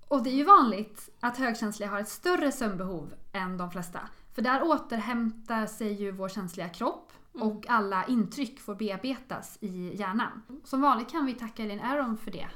Och 0.09 0.23
det 0.23 0.31
är 0.31 0.35
ju 0.35 0.45
vanligt 0.45 1.11
att 1.21 1.37
högkänsliga 1.37 1.91
har 1.91 2.01
ett 2.01 2.09
större 2.09 2.53
sömnbehov 2.53 3.15
än 3.33 3.57
de 3.57 3.71
flesta. 3.71 4.01
För 4.35 4.43
där 4.43 4.63
återhämtar 4.63 5.67
sig 5.67 5.93
ju 5.93 6.11
vår 6.11 6.29
känsliga 6.29 6.69
kropp 6.69 7.13
och 7.33 7.65
alla 7.69 8.05
intryck 8.07 8.61
får 8.61 8.75
bearbetas 8.75 9.59
i 9.61 9.97
hjärnan. 9.97 10.43
Som 10.65 10.81
vanligt 10.81 11.11
kan 11.11 11.27
vi 11.27 11.35
tacka 11.35 11.63
Elin 11.63 11.81
Aron 11.81 12.17
för 12.17 12.31
det. 12.31 12.49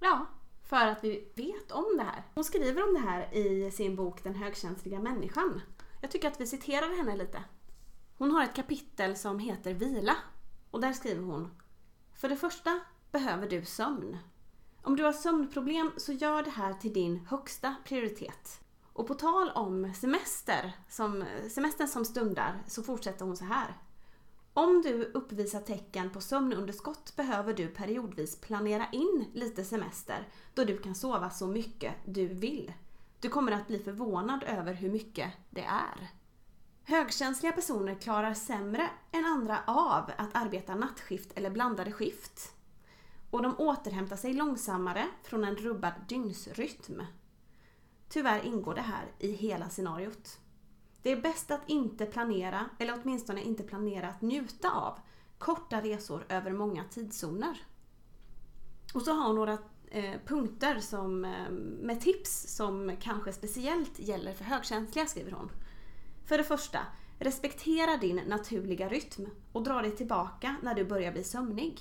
Ja, 0.00 0.26
för 0.64 0.86
att 0.86 1.04
vi 1.04 1.32
vet 1.36 1.72
om 1.72 1.96
det 1.96 2.04
här. 2.04 2.22
Hon 2.34 2.44
skriver 2.44 2.88
om 2.88 2.94
det 2.94 3.00
här 3.00 3.34
i 3.34 3.70
sin 3.70 3.96
bok 3.96 4.24
Den 4.24 4.34
högkänsliga 4.34 5.00
människan. 5.00 5.60
Jag 6.00 6.10
tycker 6.10 6.28
att 6.28 6.40
vi 6.40 6.46
citerar 6.46 6.96
henne 6.96 7.16
lite. 7.16 7.44
Hon 8.18 8.30
har 8.30 8.44
ett 8.44 8.54
kapitel 8.54 9.16
som 9.16 9.38
heter 9.38 9.74
Vila. 9.74 10.16
Och 10.70 10.80
där 10.80 10.92
skriver 10.92 11.22
hon 11.22 11.50
För 12.14 12.28
det 12.28 12.36
första 12.36 12.80
behöver 13.12 13.48
du 13.48 13.64
sömn. 13.64 14.18
Om 14.82 14.96
du 14.96 15.04
har 15.04 15.12
sömnproblem 15.12 15.92
så 15.96 16.12
gör 16.12 16.42
det 16.42 16.50
här 16.50 16.74
till 16.74 16.92
din 16.92 17.26
högsta 17.26 17.74
prioritet. 17.84 18.60
Och 18.92 19.06
på 19.06 19.14
tal 19.14 19.50
om 19.50 19.94
semester, 19.94 20.72
som, 20.88 21.24
semestern 21.50 21.88
som 21.88 22.04
stundar, 22.04 22.62
så 22.66 22.82
fortsätter 22.82 23.24
hon 23.24 23.36
så 23.36 23.44
här. 23.44 23.76
Om 24.52 24.82
du 24.82 25.04
uppvisar 25.04 25.60
tecken 25.60 26.10
på 26.10 26.20
sömnunderskott 26.20 27.16
behöver 27.16 27.54
du 27.54 27.68
periodvis 27.68 28.40
planera 28.40 28.86
in 28.92 29.24
lite 29.34 29.64
semester 29.64 30.28
då 30.54 30.64
du 30.64 30.78
kan 30.78 30.94
sova 30.94 31.30
så 31.30 31.46
mycket 31.46 31.94
du 32.04 32.26
vill. 32.26 32.72
Du 33.20 33.28
kommer 33.28 33.52
att 33.52 33.66
bli 33.66 33.78
förvånad 33.78 34.44
över 34.44 34.74
hur 34.74 34.90
mycket 34.90 35.32
det 35.50 35.64
är. 35.64 36.17
Högkänsliga 36.88 37.52
personer 37.52 37.94
klarar 37.94 38.34
sämre 38.34 38.90
än 39.12 39.24
andra 39.24 39.60
av 39.66 40.10
att 40.16 40.34
arbeta 40.36 40.74
nattskift 40.74 41.32
eller 41.34 41.50
blandade 41.50 41.92
skift. 41.92 42.52
Och 43.30 43.42
de 43.42 43.54
återhämtar 43.58 44.16
sig 44.16 44.32
långsammare 44.32 45.06
från 45.22 45.44
en 45.44 45.56
rubbad 45.56 45.92
dygnsrytm. 46.08 47.02
Tyvärr 48.08 48.44
ingår 48.44 48.74
det 48.74 48.80
här 48.80 49.04
i 49.18 49.32
hela 49.32 49.68
scenariot. 49.68 50.38
Det 51.02 51.12
är 51.12 51.20
bäst 51.20 51.50
att 51.50 51.68
inte 51.68 52.06
planera, 52.06 52.70
eller 52.78 53.00
åtminstone 53.02 53.42
inte 53.42 53.62
planera 53.62 54.08
att 54.08 54.22
njuta 54.22 54.70
av, 54.70 54.98
korta 55.38 55.80
resor 55.80 56.26
över 56.28 56.52
många 56.52 56.84
tidszoner. 56.84 57.62
Och 58.94 59.02
så 59.02 59.12
har 59.12 59.26
hon 59.26 59.36
några 59.36 59.58
eh, 59.90 60.20
punkter 60.26 60.80
som, 60.80 61.24
eh, 61.24 61.50
med 61.80 62.00
tips 62.00 62.56
som 62.56 62.96
kanske 63.00 63.32
speciellt 63.32 63.98
gäller 63.98 64.32
för 64.32 64.44
högkänsliga, 64.44 65.06
skriver 65.06 65.32
hon. 65.32 65.50
För 66.28 66.38
det 66.38 66.44
första, 66.44 66.78
respektera 67.18 67.96
din 67.96 68.16
naturliga 68.16 68.88
rytm 68.88 69.26
och 69.52 69.62
dra 69.62 69.82
dig 69.82 69.90
tillbaka 69.96 70.56
när 70.62 70.74
du 70.74 70.84
börjar 70.84 71.12
bli 71.12 71.24
sömnig. 71.24 71.80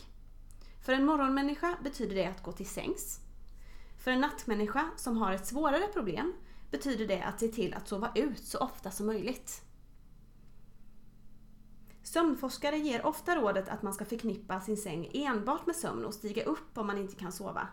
För 0.85 0.93
en 0.93 1.05
morgonmänniska 1.05 1.77
betyder 1.83 2.15
det 2.15 2.25
att 2.25 2.43
gå 2.43 2.51
till 2.51 2.69
sängs. 2.69 3.19
För 3.97 4.11
en 4.11 4.21
nattmänniska 4.21 4.91
som 4.95 5.17
har 5.17 5.31
ett 5.31 5.47
svårare 5.47 5.87
problem 5.87 6.33
betyder 6.71 7.07
det 7.07 7.21
att 7.21 7.39
se 7.39 7.47
till 7.47 7.73
att 7.73 7.87
sova 7.87 8.11
ut 8.15 8.45
så 8.45 8.59
ofta 8.59 8.91
som 8.91 9.05
möjligt. 9.05 9.61
Sömnforskare 12.03 12.77
ger 12.77 13.05
ofta 13.05 13.35
rådet 13.35 13.69
att 13.69 13.81
man 13.81 13.93
ska 13.93 14.05
förknippa 14.05 14.61
sin 14.61 14.77
säng 14.77 15.11
enbart 15.13 15.65
med 15.65 15.75
sömn 15.75 16.05
och 16.05 16.13
stiga 16.13 16.43
upp 16.43 16.77
om 16.77 16.87
man 16.87 16.97
inte 16.97 17.15
kan 17.15 17.31
sova. 17.31 17.67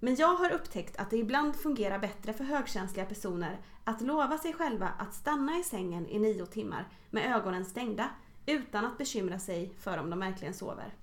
Men 0.00 0.14
jag 0.14 0.34
har 0.34 0.50
upptäckt 0.50 0.96
att 0.96 1.10
det 1.10 1.16
ibland 1.16 1.56
fungerar 1.56 1.98
bättre 1.98 2.32
för 2.32 2.44
högkänsliga 2.44 3.06
personer 3.06 3.60
att 3.84 4.00
lova 4.00 4.38
sig 4.38 4.52
själva 4.52 4.88
att 4.98 5.14
stanna 5.14 5.58
i 5.58 5.62
sängen 5.62 6.08
i 6.08 6.18
nio 6.18 6.46
timmar 6.46 6.88
med 7.10 7.36
ögonen 7.36 7.64
stängda 7.64 8.10
utan 8.46 8.84
att 8.84 8.98
bekymra 8.98 9.38
sig 9.38 9.74
för 9.78 9.98
om 9.98 10.10
de 10.10 10.20
verkligen 10.20 10.54
sover. 10.54 10.94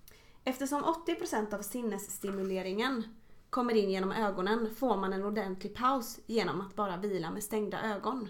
Eftersom 0.43 0.83
80% 0.83 1.53
av 1.53 1.61
sinnesstimuleringen 1.61 3.03
kommer 3.49 3.73
in 3.73 3.89
genom 3.89 4.11
ögonen 4.11 4.75
får 4.75 4.97
man 4.97 5.13
en 5.13 5.23
ordentlig 5.23 5.75
paus 5.75 6.19
genom 6.25 6.61
att 6.61 6.75
bara 6.75 6.97
vila 6.97 7.31
med 7.31 7.43
stängda 7.43 7.81
ögon. 7.81 8.29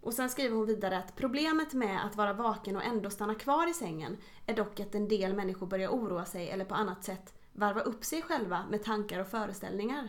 Och 0.00 0.14
sen 0.14 0.30
skriver 0.30 0.56
hon 0.56 0.66
vidare 0.66 0.98
att 0.98 1.16
problemet 1.16 1.72
med 1.72 2.04
att 2.04 2.16
vara 2.16 2.32
vaken 2.32 2.76
och 2.76 2.84
ändå 2.84 3.10
stanna 3.10 3.34
kvar 3.34 3.70
i 3.70 3.74
sängen 3.74 4.16
är 4.46 4.54
dock 4.54 4.80
att 4.80 4.94
en 4.94 5.08
del 5.08 5.34
människor 5.34 5.66
börjar 5.66 5.90
oroa 5.90 6.24
sig 6.24 6.50
eller 6.50 6.64
på 6.64 6.74
annat 6.74 7.04
sätt 7.04 7.34
varva 7.52 7.80
upp 7.80 8.04
sig 8.04 8.22
själva 8.22 8.66
med 8.70 8.84
tankar 8.84 9.20
och 9.20 9.28
föreställningar. 9.28 10.08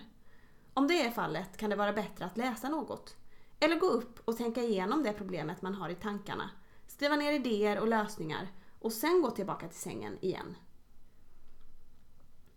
Om 0.73 0.88
det 0.88 1.05
är 1.05 1.12
fallet 1.12 1.57
kan 1.57 1.69
det 1.69 1.75
vara 1.75 1.93
bättre 1.93 2.25
att 2.25 2.38
läsa 2.38 2.69
något. 2.69 3.15
Eller 3.59 3.79
gå 3.79 3.85
upp 3.85 4.19
och 4.25 4.38
tänka 4.38 4.62
igenom 4.62 5.03
det 5.03 5.13
problemet 5.13 5.62
man 5.62 5.73
har 5.73 5.89
i 5.89 5.95
tankarna. 5.95 6.50
Skriva 6.88 7.15
ner 7.15 7.33
idéer 7.33 7.79
och 7.79 7.88
lösningar 7.88 8.47
och 8.79 8.93
sen 8.93 9.21
gå 9.21 9.31
tillbaka 9.31 9.67
till 9.67 9.79
sängen 9.79 10.17
igen. 10.21 10.55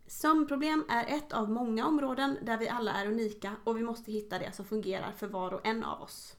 Sömnproblem 0.06 0.84
är 0.88 1.16
ett 1.16 1.32
av 1.32 1.50
många 1.50 1.86
områden 1.86 2.38
där 2.42 2.58
vi 2.58 2.68
alla 2.68 2.92
är 2.92 3.06
unika 3.06 3.56
och 3.64 3.76
vi 3.76 3.82
måste 3.82 4.12
hitta 4.12 4.38
det 4.38 4.52
som 4.52 4.64
fungerar 4.64 5.12
för 5.12 5.26
var 5.26 5.54
och 5.54 5.66
en 5.66 5.84
av 5.84 6.02
oss. 6.02 6.36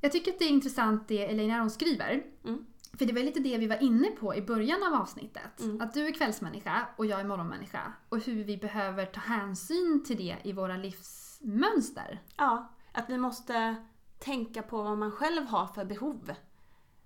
Jag 0.00 0.12
tycker 0.12 0.32
att 0.32 0.38
det 0.38 0.44
är 0.44 0.50
intressant 0.50 1.08
det 1.08 1.30
Elina 1.30 1.54
Aron 1.54 1.70
skriver. 1.70 2.26
Mm. 2.44 2.66
För 2.92 3.06
det 3.06 3.12
var 3.12 3.20
lite 3.20 3.40
det 3.40 3.58
vi 3.58 3.66
var 3.66 3.82
inne 3.82 4.10
på 4.10 4.34
i 4.34 4.42
början 4.42 4.82
av 4.82 5.00
avsnittet. 5.00 5.60
Mm. 5.60 5.80
Att 5.80 5.94
du 5.94 6.06
är 6.06 6.12
kvällsmänniska 6.12 6.86
och 6.96 7.06
jag 7.06 7.20
är 7.20 7.24
morgonmänniska. 7.24 7.92
Och 8.08 8.18
hur 8.18 8.44
vi 8.44 8.56
behöver 8.56 9.06
ta 9.06 9.20
hänsyn 9.20 10.04
till 10.06 10.16
det 10.16 10.36
i 10.42 10.52
våra 10.52 10.76
livsmönster. 10.76 12.22
Ja, 12.36 12.72
att 12.92 13.10
vi 13.10 13.18
måste 13.18 13.76
tänka 14.18 14.62
på 14.62 14.82
vad 14.82 14.98
man 14.98 15.12
själv 15.12 15.46
har 15.46 15.66
för 15.66 15.84
behov. 15.84 16.32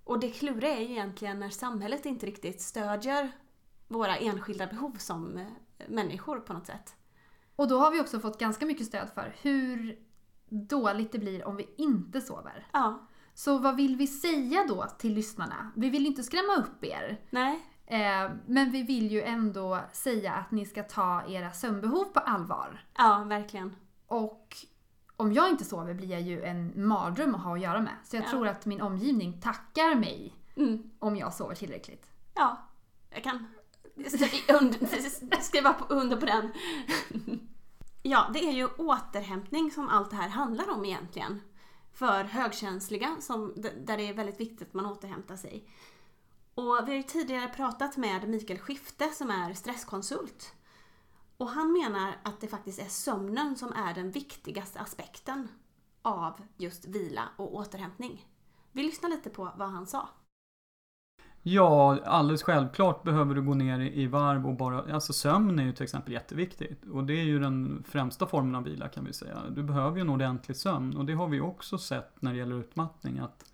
Och 0.03 0.19
det 0.19 0.29
kluriga 0.29 0.77
är 0.77 0.81
ju 0.81 0.91
egentligen 0.91 1.39
när 1.39 1.49
samhället 1.49 2.05
inte 2.05 2.25
riktigt 2.25 2.61
stödjer 2.61 3.31
våra 3.87 4.17
enskilda 4.17 4.67
behov 4.67 4.95
som 4.97 5.37
eh, 5.37 5.45
människor 5.87 6.39
på 6.39 6.53
något 6.53 6.67
sätt. 6.67 6.95
Och 7.55 7.67
då 7.67 7.79
har 7.79 7.91
vi 7.91 8.01
också 8.01 8.19
fått 8.19 8.39
ganska 8.39 8.65
mycket 8.65 8.87
stöd 8.87 9.09
för 9.15 9.35
hur 9.41 9.99
dåligt 10.49 11.11
det 11.11 11.19
blir 11.19 11.47
om 11.47 11.55
vi 11.55 11.69
inte 11.77 12.21
sover. 12.21 12.67
Ja, 12.73 13.07
Så 13.37 13.57
vad 13.57 13.75
vill 13.75 13.95
vi 13.95 14.07
säga 14.07 14.65
då 14.67 14.85
till 14.97 15.13
lyssnarna? 15.13 15.71
Vi 15.75 15.89
vill 15.89 16.05
inte 16.05 16.23
skrämma 16.23 16.55
upp 16.55 16.83
er. 16.83 17.19
nej, 17.29 17.65
Eh, 17.87 18.31
men 18.45 18.71
vi 18.71 18.83
vill 18.83 19.11
ju 19.11 19.21
ändå 19.21 19.79
säga 19.91 20.33
att 20.33 20.51
ni 20.51 20.65
ska 20.65 20.83
ta 20.83 21.23
era 21.27 21.51
sömnbehov 21.51 22.03
på 22.05 22.19
allvar. 22.19 22.85
ja 22.97 23.23
verkligen. 23.27 23.75
Och 24.07 24.55
om 25.17 25.33
jag 25.33 25.49
inte 25.49 25.65
sover 25.65 25.93
blir 25.93 26.11
jag 26.11 26.21
ju 26.21 26.43
en 26.43 26.87
mardröm 26.87 27.35
att 27.35 27.41
ha 27.43 27.53
att 27.55 27.61
göra 27.61 27.81
med. 27.81 27.93
Så 28.03 28.15
jag 28.15 28.25
Ja. 28.25 28.29
tror 28.29 28.47
att 28.47 28.65
min 28.65 28.81
omgivning 28.81 29.41
tackar 29.41 29.95
mig 29.95 30.33
Mm. 30.55 30.89
om 30.99 31.15
jag 31.17 31.33
sover 31.33 31.55
tillräckligt. 31.55 32.07
Ja, 32.35 32.57
jag 33.09 33.23
kan 33.23 33.47
skriva 34.07 34.59
under, 34.59 34.79
skriva 35.41 35.73
på- 35.73 35.93
under 35.93 36.17
på 36.17 36.25
den. 36.25 36.51
Ja, 38.03 38.29
det 38.33 38.39
är 38.39 38.51
ju 38.51 38.65
återhämtning 38.67 39.71
som 39.71 39.89
allt 39.89 40.09
det 40.09 40.15
här 40.15 40.29
handlar 40.29 40.69
om 40.69 40.85
egentligen. 40.85 41.41
För 41.95 42.23
högkänsliga, 42.23 43.17
som, 43.21 43.53
där 43.55 43.97
det 43.97 44.09
är 44.09 44.13
väldigt 44.13 44.39
viktigt 44.39 44.67
att 44.67 44.73
man 44.73 44.85
återhämtar 44.85 45.35
sig. 45.35 45.69
Och 46.55 46.79
vi 46.85 46.91
har 46.91 46.97
ju 46.97 47.03
tidigare 47.03 47.47
pratat 47.47 47.97
med 47.97 48.29
Mikael 48.29 48.59
Skifte 48.59 49.09
som 49.09 49.29
är 49.29 49.53
stresskonsult. 49.53 50.53
Och 51.37 51.49
han 51.49 51.73
menar 51.73 52.15
att 52.23 52.41
det 52.41 52.47
faktiskt 52.47 52.79
är 52.79 52.89
sömnen 52.89 53.55
som 53.55 53.73
är 53.73 53.93
den 53.93 54.11
viktigaste 54.11 54.79
aspekten 54.79 55.47
av 56.01 56.41
just 56.57 56.85
vila 56.85 57.29
och 57.37 57.55
återhämtning. 57.55 58.25
Vi 58.71 58.83
lyssnar 58.83 59.09
lite 59.09 59.29
på 59.29 59.51
vad 59.57 59.69
han 59.69 59.87
sa. 59.87 60.09
Ja, 61.47 61.99
alldeles 62.05 62.43
självklart 62.43 63.03
behöver 63.03 63.35
du 63.35 63.41
gå 63.41 63.53
ner 63.53 63.79
i 63.79 64.07
varv 64.07 64.47
och 64.47 64.55
bara, 64.55 64.93
alltså 64.93 65.13
sömn 65.13 65.59
är 65.59 65.63
ju 65.63 65.73
till 65.73 65.83
exempel 65.83 66.13
jätteviktigt. 66.13 66.85
Och 66.85 67.03
det 67.03 67.13
är 67.13 67.23
ju 67.23 67.39
den 67.39 67.83
främsta 67.87 68.27
formen 68.27 68.55
av 68.55 68.63
vila 68.63 68.87
kan 68.87 69.05
vi 69.05 69.13
säga. 69.13 69.37
Du 69.49 69.63
behöver 69.63 69.97
ju 69.97 70.01
en 70.01 70.09
ordentlig 70.09 70.57
sömn 70.57 70.97
och 70.97 71.05
det 71.05 71.13
har 71.13 71.27
vi 71.27 71.41
också 71.41 71.77
sett 71.77 72.21
när 72.21 72.31
det 72.31 72.37
gäller 72.37 72.59
utmattning 72.59 73.19
att 73.19 73.45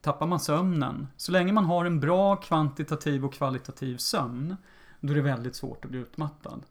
tappar 0.00 0.26
man 0.26 0.40
sömnen, 0.40 1.06
så 1.16 1.32
länge 1.32 1.52
man 1.52 1.64
har 1.64 1.84
en 1.84 2.00
bra 2.00 2.36
kvantitativ 2.36 3.24
och 3.24 3.34
kvalitativ 3.34 3.96
sömn, 3.96 4.56
då 5.00 5.12
är 5.12 5.16
det 5.16 5.22
väldigt 5.22 5.56
svårt 5.56 5.84
att 5.84 5.90
bli 5.90 6.00
utmattad. 6.00 6.62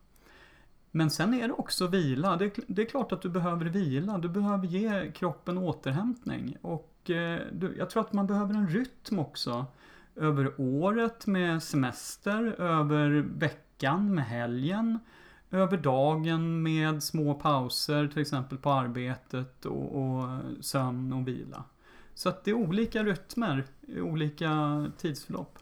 Men 0.92 1.10
sen 1.10 1.34
är 1.34 1.48
det 1.48 1.54
också 1.54 1.88
vila. 1.88 2.38
Det 2.38 2.46
är, 2.46 2.52
det 2.68 2.82
är 2.82 2.86
klart 2.86 3.12
att 3.12 3.22
du 3.22 3.30
behöver 3.30 3.66
vila. 3.66 4.18
Du 4.18 4.30
behöver 4.30 4.68
ge 4.68 5.12
kroppen 5.12 5.58
återhämtning. 5.58 6.58
Och 6.62 7.10
eh, 7.10 7.40
du, 7.52 7.76
jag 7.78 7.90
tror 7.90 8.02
att 8.02 8.14
man 8.14 8.28
behöver 8.28 8.54
en 8.54 8.68
rytm 8.68 9.20
också 9.20 9.66
över 10.16 10.54
året 10.58 11.28
med 11.28 11.64
semester, 11.64 12.62
över 12.62 13.10
veckan 13.40 14.16
med 14.16 14.26
helgen, 14.26 15.00
över 15.52 15.78
dagen 15.78 16.64
med 16.64 17.04
små 17.04 17.34
pauser 17.34 18.08
till 18.08 18.22
exempel 18.22 18.58
på 18.58 18.72
arbetet 18.72 19.66
och, 19.66 19.96
och 19.96 20.42
sömn 20.62 21.14
och 21.14 21.28
vila. 21.28 21.64
Så 22.14 22.30
att 22.30 22.44
det 22.44 22.52
är 22.52 22.56
olika 22.56 23.04
rytmer, 23.04 23.66
olika 23.88 24.86
tidsförlopp. 24.98 25.60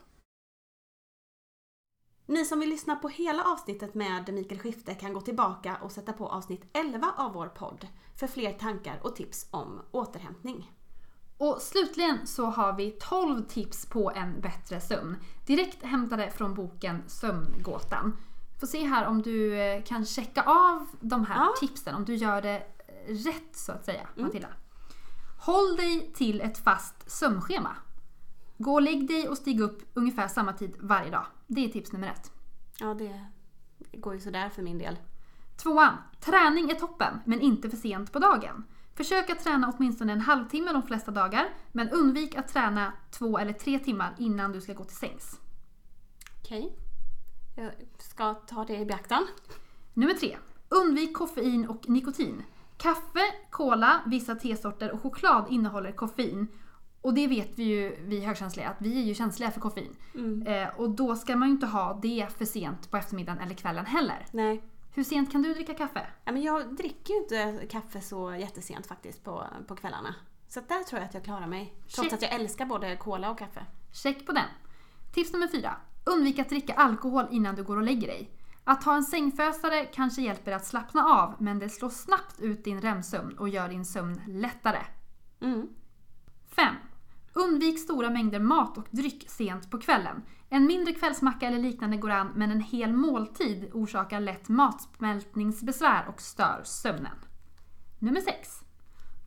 Ni 2.26 2.44
som 2.44 2.60
vill 2.60 2.68
lyssna 2.68 2.96
på 2.96 3.08
hela 3.08 3.44
avsnittet 3.44 3.94
med 3.94 4.34
Mikael 4.34 4.60
Skifte 4.60 4.94
kan 4.94 5.12
gå 5.12 5.20
tillbaka 5.20 5.76
och 5.82 5.92
sätta 5.92 6.12
på 6.12 6.28
avsnitt 6.28 6.70
11 6.72 7.14
av 7.16 7.32
vår 7.32 7.46
podd 7.46 7.86
för 8.16 8.26
fler 8.26 8.52
tankar 8.52 9.00
och 9.02 9.16
tips 9.16 9.48
om 9.50 9.82
återhämtning. 9.90 10.70
Och 11.38 11.58
slutligen 11.62 12.26
så 12.26 12.46
har 12.46 12.72
vi 12.72 12.90
12 12.90 13.42
tips 13.42 13.86
på 13.86 14.10
en 14.14 14.40
bättre 14.40 14.80
sömn. 14.80 15.16
Direkt 15.46 15.82
hämtade 15.82 16.30
från 16.30 16.54
boken 16.54 17.02
Sömngåtan. 17.06 18.16
Får 18.60 18.66
se 18.66 18.84
här 18.84 19.06
om 19.06 19.22
du 19.22 19.58
eh, 19.60 19.82
kan 19.82 20.04
checka 20.06 20.42
av 20.42 20.86
de 21.00 21.24
här 21.24 21.34
Ja. 21.36 21.54
tipsen, 21.60 21.94
om 21.94 22.04
du 22.04 22.14
gör 22.14 22.42
det 22.42 22.56
eh, 22.58 23.14
rätt 23.14 23.56
så 23.56 23.72
att 23.72 23.84
säga, 23.84 24.00
Mm. 24.16 24.26
Matilda. 24.26 24.48
Håll 25.38 25.76
dig 25.76 26.12
till 26.14 26.40
ett 26.40 26.58
fast 26.58 27.10
sömnschema. 27.10 27.76
Gå 28.58 28.72
och 28.72 28.82
lägg 28.82 29.08
dig 29.08 29.28
och 29.28 29.36
stig 29.38 29.60
upp 29.60 29.82
ungefär 29.94 30.28
samma 30.28 30.52
tid 30.52 30.76
varje 30.80 31.10
dag. 31.10 31.26
Det 31.46 31.64
är 31.64 31.68
tips 31.68 31.92
nummer 31.92 32.08
ett. 32.08 32.32
Ja, 32.80 32.94
det 32.94 33.20
går 33.92 34.14
ju 34.14 34.20
sådär 34.20 34.48
för 34.48 34.62
min 34.62 34.78
del. 34.78 34.98
Tvåan. 35.56 35.92
Träning 36.20 36.70
är 36.70 36.74
toppen, 36.74 37.20
men 37.24 37.40
inte 37.40 37.70
för 37.70 37.76
sent 37.76 38.12
på 38.12 38.18
dagen. 38.18 38.64
Försök 38.96 39.30
att 39.30 39.40
träna 39.40 39.72
åtminstone 39.76 40.12
en 40.12 40.20
halvtimme 40.20 40.72
de 40.72 40.82
flesta 40.82 41.10
dagar, 41.10 41.48
men 41.72 41.90
undvik 41.90 42.36
att 42.36 42.48
träna 42.48 42.92
två 43.10 43.38
eller 43.38 43.52
tre 43.52 43.78
timmar 43.78 44.14
innan 44.18 44.52
du 44.52 44.60
ska 44.60 44.74
gå 44.74 44.84
till 44.84 44.96
sängs. 44.96 45.40
Okej. 46.40 46.76
Jag 47.56 47.72
ska 47.98 48.34
ta 48.34 48.64
det 48.64 48.76
i 48.76 48.86
beaktan. 48.86 49.26
Nummer 49.94 50.14
tre. 50.14 50.36
Undvik 50.68 51.14
koffein 51.16 51.68
och 51.68 51.88
nikotin. 51.88 52.42
Kaffe, 52.76 53.20
cola, 53.50 54.00
vissa 54.06 54.34
tesorter 54.34 54.92
och 54.92 55.02
choklad 55.02 55.46
innehåller 55.50 55.92
koffein. 55.92 56.46
Och 57.00 57.14
det 57.14 57.26
vet 57.26 57.58
vi 57.58 57.64
ju, 57.64 57.96
vi 58.06 58.24
högkänsliga, 58.24 58.68
att 58.68 58.76
vi 58.78 59.02
är 59.02 59.04
ju 59.04 59.14
känsliga 59.14 59.50
för 59.50 59.60
koffein. 59.60 59.96
Mm. 60.14 60.46
Eh, 60.46 60.68
och 60.80 60.90
då 60.90 61.16
ska 61.16 61.36
man 61.36 61.48
ju 61.48 61.54
inte 61.54 61.66
ha 61.66 61.98
det 62.02 62.26
för 62.38 62.44
sent 62.44 62.90
på 62.90 62.96
eftermiddagen 62.96 63.40
eller 63.40 63.54
kvällen 63.54 63.86
heller. 63.86 64.26
Nej. 64.32 64.62
Hur 64.94 65.04
sent 65.04 65.32
kan 65.32 65.42
du 65.42 65.54
dricka 65.54 65.74
kaffe? 65.74 66.06
Ja, 66.24 66.32
men 66.32 66.42
jag 66.42 66.76
dricker 66.76 67.14
ju 67.14 67.20
inte 67.20 67.66
kaffe 67.66 68.00
så 68.00 68.34
jättesent 68.34 68.86
faktiskt 68.86 69.24
på, 69.24 69.46
på 69.66 69.76
kvällarna. 69.76 70.14
Så 70.48 70.60
där 70.60 70.82
tror 70.82 71.00
jag 71.00 71.08
att 71.08 71.14
jag 71.14 71.24
klarar 71.24 71.46
mig. 71.46 71.74
Trots 71.80 71.96
Shit. 71.96 72.12
att 72.12 72.22
jag 72.22 72.32
älskar 72.32 72.66
både 72.66 72.96
cola 72.96 73.30
och 73.30 73.38
kaffe. 73.38 73.66
Check 73.92 74.26
på 74.26 74.32
den. 74.32 74.48
Tips 75.12 75.32
nummer 75.32 75.48
fyra. 75.48 75.76
Undvik 76.04 76.38
att 76.38 76.48
dricka 76.48 76.74
alkohol 76.74 77.26
innan 77.30 77.54
du 77.54 77.64
går 77.64 77.76
och 77.76 77.82
lägger 77.82 78.06
dig. 78.06 78.30
Att 78.64 78.84
ha 78.84 78.96
en 78.96 79.04
sängfösare 79.04 79.84
kanske 79.84 80.22
hjälper 80.22 80.44
dig 80.44 80.54
att 80.54 80.66
slappna 80.66 81.04
av 81.04 81.34
men 81.38 81.58
det 81.58 81.68
slår 81.68 81.90
snabbt 81.90 82.40
ut 82.40 82.64
din 82.64 82.80
REM-sömn 82.80 83.38
och 83.38 83.48
gör 83.48 83.68
din 83.68 83.84
sömn 83.84 84.20
lättare. 84.26 84.82
Mm. 85.40 85.68
Undvik 87.34 87.78
stora 87.78 88.10
mängder 88.10 88.40
mat 88.40 88.78
och 88.78 88.86
dryck 88.90 89.30
sent 89.30 89.70
på 89.70 89.78
kvällen. 89.78 90.22
En 90.48 90.66
mindre 90.66 90.94
kvällsmacka 90.94 91.46
eller 91.46 91.58
liknande 91.58 91.96
går 91.96 92.10
an 92.10 92.32
men 92.34 92.50
en 92.50 92.60
hel 92.60 92.92
måltid 92.92 93.70
orsakar 93.72 94.20
lätt 94.20 94.48
matsmältningsbesvär 94.48 96.08
och 96.08 96.20
stör 96.20 96.60
sömnen. 96.64 97.16
Nummer 97.98 98.20
6. 98.20 98.60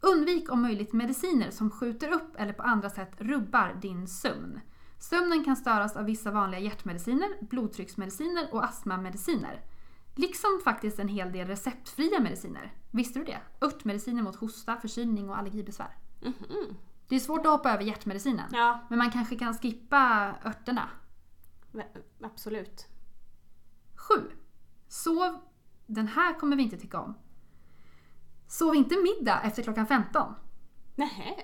Undvik 0.02 0.52
om 0.52 0.62
möjligt 0.62 0.94
mediciner 0.94 1.52
som 1.52 1.72
skjuter 1.72 2.12
upp 2.12 2.36
eller 2.38 2.54
på 2.54 2.64
andra 2.64 2.90
sätt 2.90 3.12
rubbar 3.18 3.78
din 3.82 4.08
sömn. 4.08 4.60
Sömnen 5.00 5.44
kan 5.44 5.56
störas 5.56 5.96
av 5.96 6.06
vissa 6.06 6.32
vanliga 6.32 6.60
hjärtmediciner, 6.60 7.30
blodtrycksmediciner 7.42 8.48
och 8.52 8.64
astmamediciner. 8.64 9.62
Liksom 10.16 10.62
faktiskt 10.64 11.00
en 11.00 11.08
hel 11.08 11.32
del 11.32 11.48
receptfria 11.48 12.20
mediciner. 12.20 12.74
Visste 12.92 13.20
du 13.20 13.26
det? 13.26 13.40
Örtmediciner 13.62 14.24
mot 14.24 14.36
hosta, 14.36 14.76
förkylning 14.76 15.30
och 15.30 15.38
allergibesvär. 15.38 15.98
Mhm. 16.22 16.76
Det 17.08 17.16
är 17.16 17.20
svårt 17.20 17.46
att 17.46 17.52
hoppa 17.52 17.74
över 17.74 17.84
hjärtmedicinen. 17.84 18.50
Ja, 18.52 18.80
Men 18.90 19.00
man 19.00 19.12
kanske 19.12 19.36
kan 19.36 19.54
skippa 19.54 20.34
örterna. 20.46 20.90
absolut. 22.24 22.88
7. 23.96 24.14
Sov... 24.88 25.40
Den 25.86 26.08
här 26.08 26.40
kommer 26.40 26.56
vi 26.56 26.64
inte 26.64 26.78
tycka 26.78 27.00
om. 27.00 27.18
Sov 28.48 28.76
inte 28.76 28.96
middag 28.96 29.42
efter 29.42 29.64
klockan 29.64 29.88
15. 29.88 30.34
Nähä. 30.96 31.36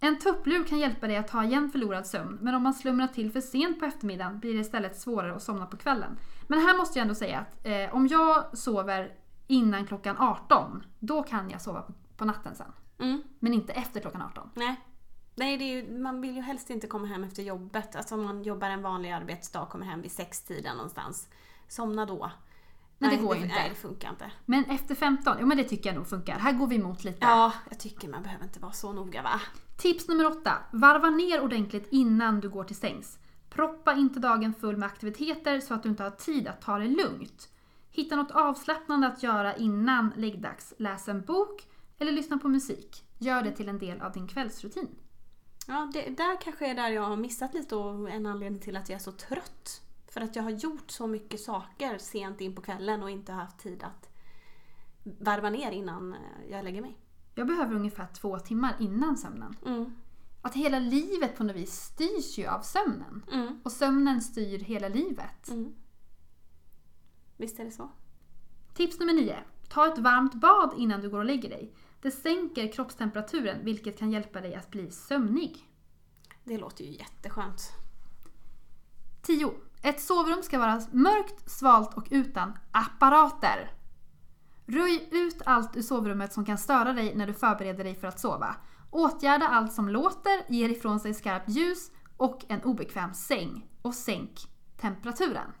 En 0.00 0.18
tupplur 0.18 0.64
kan 0.64 0.78
hjälpa 0.78 1.06
dig 1.06 1.16
att 1.16 1.28
ta 1.28 1.44
igen 1.44 1.70
förlorad 1.70 2.06
sömn, 2.06 2.38
men 2.40 2.54
om 2.54 2.62
man 2.62 2.74
slumrar 2.74 3.06
till 3.06 3.32
för 3.32 3.40
sent 3.40 3.80
på 3.80 3.84
eftermiddagen 3.84 4.40
blir 4.40 4.54
det 4.54 4.60
istället 4.60 4.96
svårare 5.00 5.34
att 5.34 5.42
somna 5.42 5.66
på 5.66 5.76
kvällen. 5.76 6.18
Men 6.48 6.58
här 6.58 6.78
måste 6.78 6.98
jag 6.98 7.02
ändå 7.02 7.14
säga 7.14 7.38
att 7.38 7.66
eh, 7.66 7.94
om 7.94 8.06
jag 8.06 8.58
sover 8.58 9.14
innan 9.46 9.86
klockan 9.86 10.16
18, 10.18 10.86
då 10.98 11.22
kan 11.22 11.50
jag 11.50 11.60
sova 11.60 11.82
på, 11.82 11.92
på 12.16 12.24
natten 12.24 12.54
sen. 12.54 12.72
Mm. 12.98 13.22
Men 13.38 13.54
inte 13.54 13.72
efter 13.72 14.00
klockan 14.00 14.22
18. 14.22 14.50
Nej. 14.54 14.80
Nej, 15.34 15.56
det 15.56 15.64
är 15.64 15.82
ju, 15.82 15.98
man 15.98 16.20
vill 16.20 16.36
ju 16.36 16.42
helst 16.42 16.70
inte 16.70 16.86
komma 16.86 17.06
hem 17.06 17.24
efter 17.24 17.42
jobbet. 17.42 17.96
Alltså 17.96 18.14
om 18.14 18.24
man 18.24 18.42
jobbar 18.42 18.68
en 18.68 18.82
vanlig 18.82 19.10
arbetsdag 19.10 19.66
kommer 19.66 19.86
hem 19.86 20.02
vid 20.02 20.12
sextiden 20.12 20.76
någonstans. 20.76 21.28
Somna 21.68 22.06
då. 22.06 22.30
Men 22.98 23.10
det 23.10 23.16
nej, 23.16 23.24
går 23.24 23.36
ju 23.36 23.42
inte. 23.42 23.54
Nej, 23.54 23.68
det 23.68 23.74
funkar 23.74 24.10
inte. 24.10 24.30
Men 24.46 24.64
efter 24.64 24.94
15, 24.94 25.36
jo 25.40 25.46
men 25.46 25.56
det 25.56 25.64
tycker 25.64 25.90
jag 25.90 25.96
nog 25.96 26.06
funkar. 26.06 26.38
Här 26.38 26.52
går 26.52 26.66
vi 26.66 26.76
emot 26.76 27.04
lite. 27.04 27.18
Ja, 27.20 27.52
jag 27.68 27.80
tycker 27.80 28.08
man 28.08 28.22
behöver 28.22 28.44
inte 28.44 28.60
vara 28.60 28.72
så 28.72 28.92
noga 28.92 29.22
va? 29.22 29.40
Tips 29.76 30.08
nummer 30.08 30.26
åtta. 30.26 30.52
Varva 30.72 31.10
ner 31.10 31.40
ordentligt 31.40 31.88
innan 31.90 32.40
du 32.40 32.48
går 32.48 32.64
till 32.64 32.76
sängs. 32.76 33.18
Proppa 33.50 33.94
inte 33.94 34.20
dagen 34.20 34.54
full 34.54 34.76
med 34.76 34.86
aktiviteter 34.86 35.60
så 35.60 35.74
att 35.74 35.82
du 35.82 35.88
inte 35.88 36.02
har 36.02 36.10
tid 36.10 36.48
att 36.48 36.62
ta 36.62 36.78
det 36.78 36.88
lugnt. 36.88 37.48
Hitta 37.90 38.16
något 38.16 38.30
avslappnande 38.30 39.06
att 39.06 39.22
göra 39.22 39.56
innan 39.56 40.12
läggdags. 40.16 40.74
Läs 40.78 41.08
en 41.08 41.24
bok 41.24 41.66
eller 41.98 42.12
lyssna 42.12 42.38
på 42.38 42.48
musik. 42.48 43.04
Gör 43.18 43.42
det 43.42 43.50
till 43.50 43.68
en 43.68 43.78
del 43.78 44.00
av 44.00 44.12
din 44.12 44.28
kvällsrutin. 44.28 44.88
Ja, 45.66 45.90
det 45.92 46.10
där 46.10 46.40
kanske 46.40 46.66
är 46.66 46.74
där 46.74 46.88
jag 46.88 47.02
har 47.02 47.16
missat 47.16 47.54
lite 47.54 47.76
och 47.76 48.10
en 48.10 48.26
anledning 48.26 48.60
till 48.60 48.76
att 48.76 48.88
jag 48.88 48.96
är 48.96 49.02
så 49.02 49.12
trött. 49.12 49.82
För 50.08 50.20
att 50.20 50.36
jag 50.36 50.42
har 50.42 50.50
gjort 50.50 50.90
så 50.90 51.06
mycket 51.06 51.40
saker 51.40 51.98
sent 51.98 52.40
in 52.40 52.54
på 52.54 52.62
kvällen 52.62 53.02
och 53.02 53.10
inte 53.10 53.32
haft 53.32 53.58
tid 53.58 53.82
att 53.82 54.10
varva 55.02 55.50
ner 55.50 55.70
innan 55.70 56.12
eh, 56.12 56.50
jag 56.50 56.64
lägger 56.64 56.82
mig. 56.82 56.96
Jag 57.34 57.46
behöver 57.46 57.74
ungefär 57.74 58.06
två 58.06 58.38
timmar 58.38 58.76
innan 58.78 59.16
sömnen. 59.16 59.56
Mm. 59.66 59.92
Att 60.42 60.54
hela 60.54 60.78
livet 60.78 61.36
på 61.36 61.44
något 61.44 61.56
vis 61.56 61.72
styrs 61.72 62.38
ju 62.38 62.46
av 62.46 62.60
sömnen. 62.60 63.24
Mm. 63.32 63.60
Och 63.64 63.72
sömnen 63.72 64.22
styr 64.22 64.58
hela 64.58 64.88
livet. 64.88 65.48
Mm. 65.48 65.74
Visst 67.36 67.60
är 67.60 67.64
det 67.64 67.70
så? 67.70 67.90
Tips 68.74 69.00
nummer 69.00 69.12
9. 69.12 69.38
Ta 69.68 69.92
ett 69.92 69.98
varmt 69.98 70.34
bad 70.34 70.74
innan 70.76 71.00
du 71.00 71.10
går 71.10 71.18
och 71.18 71.24
lägger 71.24 71.48
dig. 71.48 71.74
Det 72.02 72.10
sänker 72.10 72.72
kroppstemperaturen 72.72 73.64
vilket 73.64 73.98
kan 73.98 74.10
hjälpa 74.10 74.40
dig 74.40 74.54
att 74.54 74.70
bli 74.70 74.90
sömnig. 74.90 75.68
Det 76.44 76.58
låter 76.58 76.84
ju 76.84 76.90
jätteskönt. 76.90 77.72
10. 79.22 79.52
Ett 79.82 80.00
sovrum 80.00 80.42
ska 80.42 80.58
vara 80.58 80.82
mörkt, 80.92 81.50
svalt 81.50 81.94
och 81.94 82.06
utan 82.10 82.58
apparater. 82.72 83.72
Röj 84.66 85.08
ut 85.10 85.42
allt 85.44 85.76
ur 85.76 85.82
sovrummet 85.82 86.32
som 86.32 86.44
kan 86.44 86.58
störa 86.58 86.92
dig 86.92 87.14
när 87.14 87.26
du 87.26 87.34
förbereder 87.34 87.84
dig 87.84 87.94
för 87.94 88.08
att 88.08 88.20
sova. 88.20 88.56
Åtgärda 88.90 89.48
allt 89.48 89.72
som 89.72 89.88
låter, 89.88 90.52
ger 90.52 90.68
ifrån 90.68 91.00
sig 91.00 91.14
skarpt 91.14 91.48
ljus 91.48 91.90
och 92.16 92.44
en 92.48 92.62
obekväm 92.62 93.14
säng. 93.14 93.66
Och 93.82 93.94
sänk 93.94 94.40
temperaturen. 94.80 95.52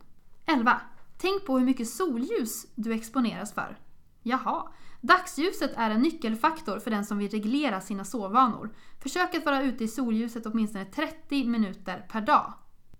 11. 0.46 0.80
Tänk 1.18 1.46
på 1.46 1.58
hur 1.58 1.66
mycket 1.66 1.88
solljus 1.88 2.66
du 2.74 2.92
exponeras 2.92 3.52
för. 3.52 3.78
Jaha. 4.22 4.68
Dagsljuset 5.00 5.72
är 5.76 5.90
en 5.90 6.02
nyckelfaktor 6.02 6.78
för 6.78 6.90
den 6.90 7.04
som 7.04 7.18
vill 7.18 7.30
reglera 7.30 7.80
sina 7.80 8.04
sovvanor. 8.04 8.74
Försök 9.02 9.34
att 9.34 9.44
vara 9.44 9.62
ute 9.62 9.84
i 9.84 9.88
solljuset 9.88 10.46
åtminstone 10.46 10.84
30 10.84 11.44
minuter 11.44 12.06
per 12.08 12.20
dag. 12.20 12.52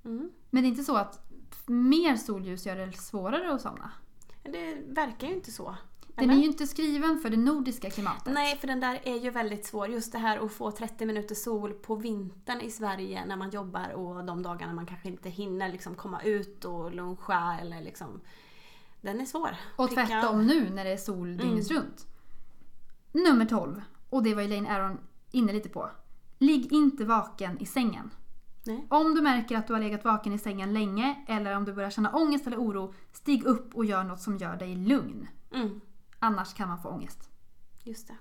Mm. 0.05 0.31
Men 0.51 0.63
det 0.63 0.67
är 0.67 0.71
inte 0.71 0.85
så 0.85 0.97
att 0.97 1.31
mer 1.67 2.17
solljus 2.17 2.67
gör 2.67 2.77
det 2.77 2.93
svårare 2.93 3.55
att 3.55 3.61
somna? 3.61 3.91
Det 4.43 4.83
verkar 4.87 5.29
ju 5.29 5.35
inte 5.35 5.51
så. 5.51 5.77
Den 6.15 6.25
Eller? 6.25 6.35
är 6.35 6.39
ju 6.39 6.47
inte 6.47 6.67
skriven 6.67 7.19
för 7.19 7.31
det 7.31 7.37
nordiska 7.37 7.91
klimatet. 7.91 8.33
Nej, 8.33 8.57
för 8.57 8.67
den 8.67 8.81
där 8.81 9.01
är 9.05 9.17
ju 9.17 9.31
väldigt 9.31 9.67
svår. 9.67 9.89
Just 9.89 10.13
det 10.13 10.19
här 10.19 10.45
att 10.45 10.53
få 10.53 10.71
30 10.71 11.07
minuter 11.07 11.35
sol 11.35 11.73
på 11.73 11.95
vintern 11.95 12.61
i 12.61 12.71
Sverige 12.71 13.25
när 13.27 13.37
man 13.37 13.51
jobbar 13.51 13.91
och 13.91 14.25
de 14.25 14.43
dagarna 14.43 14.73
man 14.73 14.87
kanske 14.87 15.09
inte 15.09 15.29
hinner 15.29 15.73
liksom 15.73 15.95
komma 15.95 16.23
ut 16.23 16.65
och 16.65 16.95
luncha 16.95 17.59
eller 17.61 17.81
liksom... 17.81 18.21
Den 19.01 19.21
är 19.21 19.25
svår. 19.25 19.57
Och 19.77 19.89
Pricka- 19.89 20.07
tvärtom 20.07 20.47
nu 20.47 20.71
när 20.71 20.85
det 20.85 20.91
är 20.91 20.97
sol 20.97 21.37
dygnet 21.37 21.71
runt. 21.71 22.07
Nummer 23.13 23.45
12. 23.45 23.83
Och 24.11 24.23
det 24.23 24.35
var 24.35 24.43
Elaine 24.43 24.67
Aron 24.67 24.99
inne 25.31 25.53
lite 25.53 25.69
på. 25.69 25.91
Ligg 26.39 26.73
inte 26.73 27.05
vaken 27.05 27.59
i 27.59 27.67
sängen. 27.67 28.11
Nej. 28.67 28.87
Om 28.91 29.15
du 29.15 29.21
märker 29.23 29.57
att 29.59 29.67
du 29.67 29.73
har 29.73 29.81
legat 29.81 30.05
vaken 30.05 30.33
i 30.33 30.39
sängen 30.39 30.73
länge 30.73 31.25
eller 31.29 31.57
om 31.57 31.65
du 31.65 31.73
börjar 31.73 31.91
känna 31.91 32.11
ångest 32.17 32.47
eller 32.47 32.57
oro, 32.59 32.95
stig 33.13 33.45
upp 33.45 33.75
och 33.75 33.85
gör 33.85 34.05
något 34.05 34.21
som 34.21 34.37
gör 34.39 34.57
dig 34.57 34.75
lugn. 34.77 35.29
Mm, 35.55 35.81
Annars 36.19 36.55
kan 36.55 36.69
man 36.69 36.83
få 36.83 36.89
ångest. 36.89 37.31
just 37.85 38.09
det. 38.09 38.15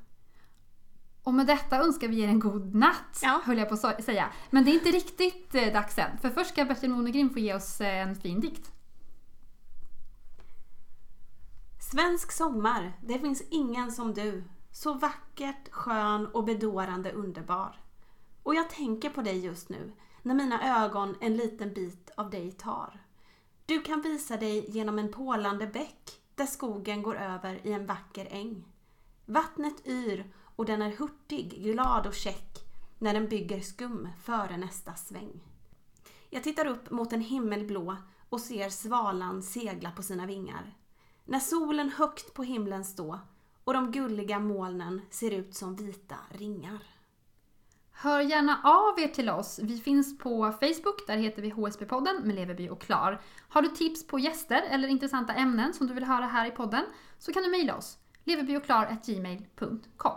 Och 1.23 1.33
med 1.33 1.47
detta 1.47 1.77
önskar 1.79 2.07
vi 2.07 2.21
er 2.21 2.27
en 2.27 2.39
god 2.39 2.75
natt, 2.75 3.19
Ja. 3.23 3.41
höll 3.45 3.57
jag 3.57 3.69
på 3.69 3.87
att 3.87 4.03
säga. 4.03 4.29
Men 4.49 4.65
det 4.65 4.71
är 4.71 4.73
inte 4.73 4.89
riktigt 4.91 5.55
eh, 5.55 5.73
dags 5.73 5.97
än. 5.97 6.17
För 6.17 6.29
först 6.29 6.49
ska 6.49 6.65
Bertil 6.65 6.89
Monegrim 6.89 7.29
få 7.29 7.39
ge 7.39 7.53
oss 7.55 7.81
eh, 7.81 8.07
en 8.07 8.15
fin 8.15 8.39
dikt. 8.41 8.71
Svensk 11.91 12.31
sommar, 12.31 12.93
det 13.01 13.19
finns 13.19 13.43
ingen 13.49 13.91
som 13.91 14.13
du. 14.13 14.43
Så 14.71 14.93
vackert, 14.93 15.71
skön 15.71 16.27
och 16.27 16.43
bedårande 16.43 17.11
underbar. 17.11 17.79
Och 18.43 18.55
jag 18.55 18.69
tänker 18.69 19.09
på 19.09 19.21
dig 19.21 19.39
just 19.39 19.69
nu, 19.69 19.91
när 20.21 20.35
mina 20.35 20.83
ögon 20.83 21.15
en 21.21 21.37
liten 21.37 21.73
bit 21.73 22.09
av 22.17 22.29
dig 22.29 22.51
tar. 22.51 23.03
Du 23.65 23.81
kan 23.81 24.01
visa 24.01 24.37
dig 24.37 24.71
genom 24.71 24.99
en 24.99 25.11
pålande 25.11 25.67
bäck, 25.67 26.21
där 26.35 26.45
skogen 26.45 27.01
går 27.01 27.15
över 27.15 27.67
i 27.67 27.71
en 27.71 27.85
vacker 27.85 28.27
äng. 28.31 28.65
Vattnet 29.25 29.87
yr 29.87 30.33
och 30.55 30.65
den 30.65 30.81
är 30.81 30.91
hurtig, 30.91 31.63
glad 31.63 32.07
och 32.07 32.13
käck, 32.13 32.59
när 32.97 33.13
den 33.13 33.29
bygger 33.29 33.61
skum 33.61 34.09
före 34.23 34.57
nästa 34.57 34.95
sväng. 34.95 35.41
Jag 36.29 36.43
tittar 36.43 36.65
upp 36.65 36.91
mot 36.91 37.13
en 37.13 37.21
himmel 37.21 37.65
blå 37.65 37.95
och 38.29 38.41
ser 38.41 38.69
svalan 38.69 39.43
segla 39.43 39.91
på 39.91 40.03
sina 40.03 40.25
vingar. 40.25 40.75
När 41.29 41.39
solen 41.39 41.89
högt 41.89 42.33
på 42.33 42.43
himlen 42.43 42.85
stå 42.85 43.19
och 43.63 43.73
de 43.73 43.91
gulliga 43.91 44.39
molnen 44.39 45.01
ser 45.09 45.31
ut 45.31 45.55
som 45.55 45.75
vita 45.75 46.15
ringar. 46.29 46.79
Hör 47.91 48.21
gärna 48.21 48.61
av 48.63 48.99
er 48.99 49.07
till 49.07 49.29
oss. 49.29 49.59
Vi 49.63 49.77
finns 49.77 50.17
på 50.17 50.51
Facebook, 50.51 51.07
där 51.07 51.17
heter 51.17 51.41
vi 51.41 51.49
HSB-podden 51.49 52.23
med 52.23 52.35
Leverby 52.35 52.69
och 52.69 52.81
Klar. 52.81 53.21
Har 53.49 53.61
du 53.61 53.67
tips 53.67 54.07
på 54.07 54.19
gäster 54.19 54.61
eller 54.69 54.87
intressanta 54.87 55.33
ämnen 55.33 55.73
som 55.73 55.87
du 55.87 55.93
vill 55.93 56.03
höra 56.03 56.25
här 56.25 56.47
i 56.47 56.51
podden 56.51 56.83
så 57.17 57.33
kan 57.33 57.43
du 57.43 57.49
mejla 57.49 57.77
oss. 57.77 57.97
leverbyochklar.gmail.com 58.23 60.15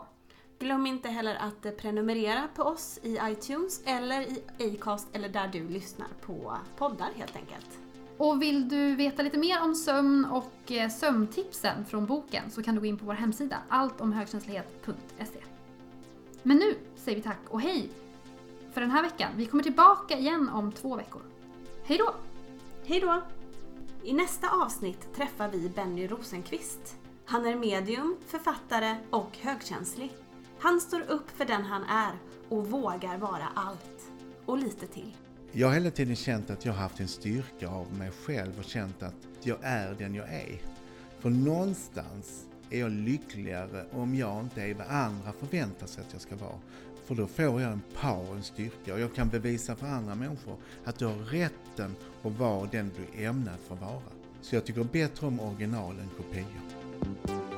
Glöm 0.59 0.87
inte 0.87 1.09
heller 1.09 1.35
att 1.35 1.77
prenumerera 1.77 2.48
på 2.55 2.62
oss 2.62 2.98
i 3.03 3.18
iTunes 3.22 3.83
eller 3.85 4.20
i 4.20 4.44
Acast 4.61 5.09
eller 5.12 5.29
där 5.29 5.48
du 5.48 5.68
lyssnar 5.68 6.09
på 6.27 6.57
poddar 6.77 7.11
helt 7.16 7.37
enkelt. 7.37 7.91
Och 8.16 8.42
vill 8.42 8.68
du 8.68 8.94
veta 8.94 9.22
lite 9.22 9.38
mer 9.38 9.62
om 9.62 9.75
sömn 9.75 10.25
och 10.25 10.72
eh, 10.72 10.90
sömntipsen 10.90 11.85
från 11.85 12.07
boken 12.07 12.51
så 12.51 12.62
kan 12.62 12.75
du 12.75 12.81
gå 12.81 12.87
in 12.87 12.98
på 12.98 13.05
vår 13.05 13.14
hemsida 13.14 13.59
alltomhögkänslighet.se. 13.68 15.40
Men 16.42 16.57
nu 16.57 16.77
säger 16.96 17.16
vi 17.16 17.22
tack 17.22 17.40
och 17.48 17.61
hej 17.61 17.90
för 18.72 18.81
den 18.81 18.90
här 18.90 19.03
veckan. 19.03 19.31
Vi 19.37 19.46
kommer 19.46 19.62
tillbaka 19.62 20.18
igen 20.18 20.48
om 20.48 20.72
två 20.72 20.96
veckor. 20.96 21.22
Hej 21.85 21.98
då! 21.98 22.14
Hej 22.85 23.01
då! 23.01 23.22
I 24.05 24.12
nästa 24.12 24.48
avsnitt 24.48 25.14
träffar 25.14 25.48
vi 25.48 25.68
Benny 25.68 26.07
Rosenqvist. 26.07 26.96
Han 27.25 27.46
är 27.46 27.57
medium, 27.57 28.16
författare 28.27 28.96
och 29.11 29.38
högkänslig. 29.40 30.12
Han 30.59 30.81
står 30.81 31.01
upp 31.01 31.31
för 31.31 31.44
den 31.44 31.64
han 31.64 31.85
är 31.85 32.12
och 32.48 32.66
vågar 32.66 33.18
vara 33.18 33.48
allt. 33.55 34.12
Och 34.46 34.59
lite 34.59 34.87
till. 34.87 35.16
Jag 35.54 35.66
har 35.66 35.74
hela 35.74 35.90
tiden 35.90 36.16
känt 36.16 36.50
att 36.50 36.64
jag 36.64 36.72
har 36.72 36.80
haft 36.80 37.00
en 37.00 37.08
styrka 37.08 37.68
av 37.68 37.92
mig 37.92 38.10
själv 38.10 38.58
och 38.58 38.64
känt 38.64 39.02
att 39.02 39.14
jag 39.42 39.58
är 39.62 39.94
den 39.94 40.14
jag 40.14 40.28
är. 40.28 40.60
För 41.18 41.30
någonstans 41.30 42.46
är 42.70 42.80
jag 42.80 42.90
lyckligare 42.90 43.84
om 43.90 44.14
jag 44.14 44.40
inte 44.40 44.62
är 44.62 44.74
vad 44.74 44.86
andra 44.86 45.32
förväntar 45.32 45.86
sig 45.86 46.04
att 46.04 46.12
jag 46.12 46.22
ska 46.22 46.36
vara. 46.36 46.58
För 47.04 47.14
då 47.14 47.26
får 47.26 47.60
jag 47.60 47.72
en 47.72 47.82
power, 48.00 48.36
en 48.36 48.42
styrka 48.42 48.94
och 48.94 49.00
jag 49.00 49.14
kan 49.14 49.28
bevisa 49.28 49.76
för 49.76 49.86
andra 49.86 50.14
människor 50.14 50.56
att 50.84 50.98
du 50.98 51.06
har 51.06 51.18
rätten 51.18 51.94
att 52.22 52.38
vara 52.38 52.68
den 52.72 52.90
du 52.96 53.22
är 53.22 53.28
ämnad 53.28 53.58
för 53.66 53.74
att 53.74 53.80
vara. 53.80 54.02
Så 54.40 54.56
jag 54.56 54.64
tycker 54.64 54.84
bättre 54.84 55.26
om 55.26 55.40
original 55.40 55.98
än 55.98 56.08
kopior. 56.16 57.51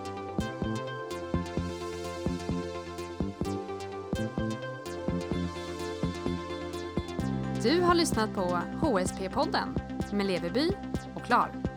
Du 7.64 7.80
har 7.80 7.94
lyssnat 7.94 8.34
på 8.34 8.58
HSP-podden 8.80 9.78
med 10.12 10.26
Leveby 10.26 10.70
och 11.14 11.24
Klar. 11.24 11.73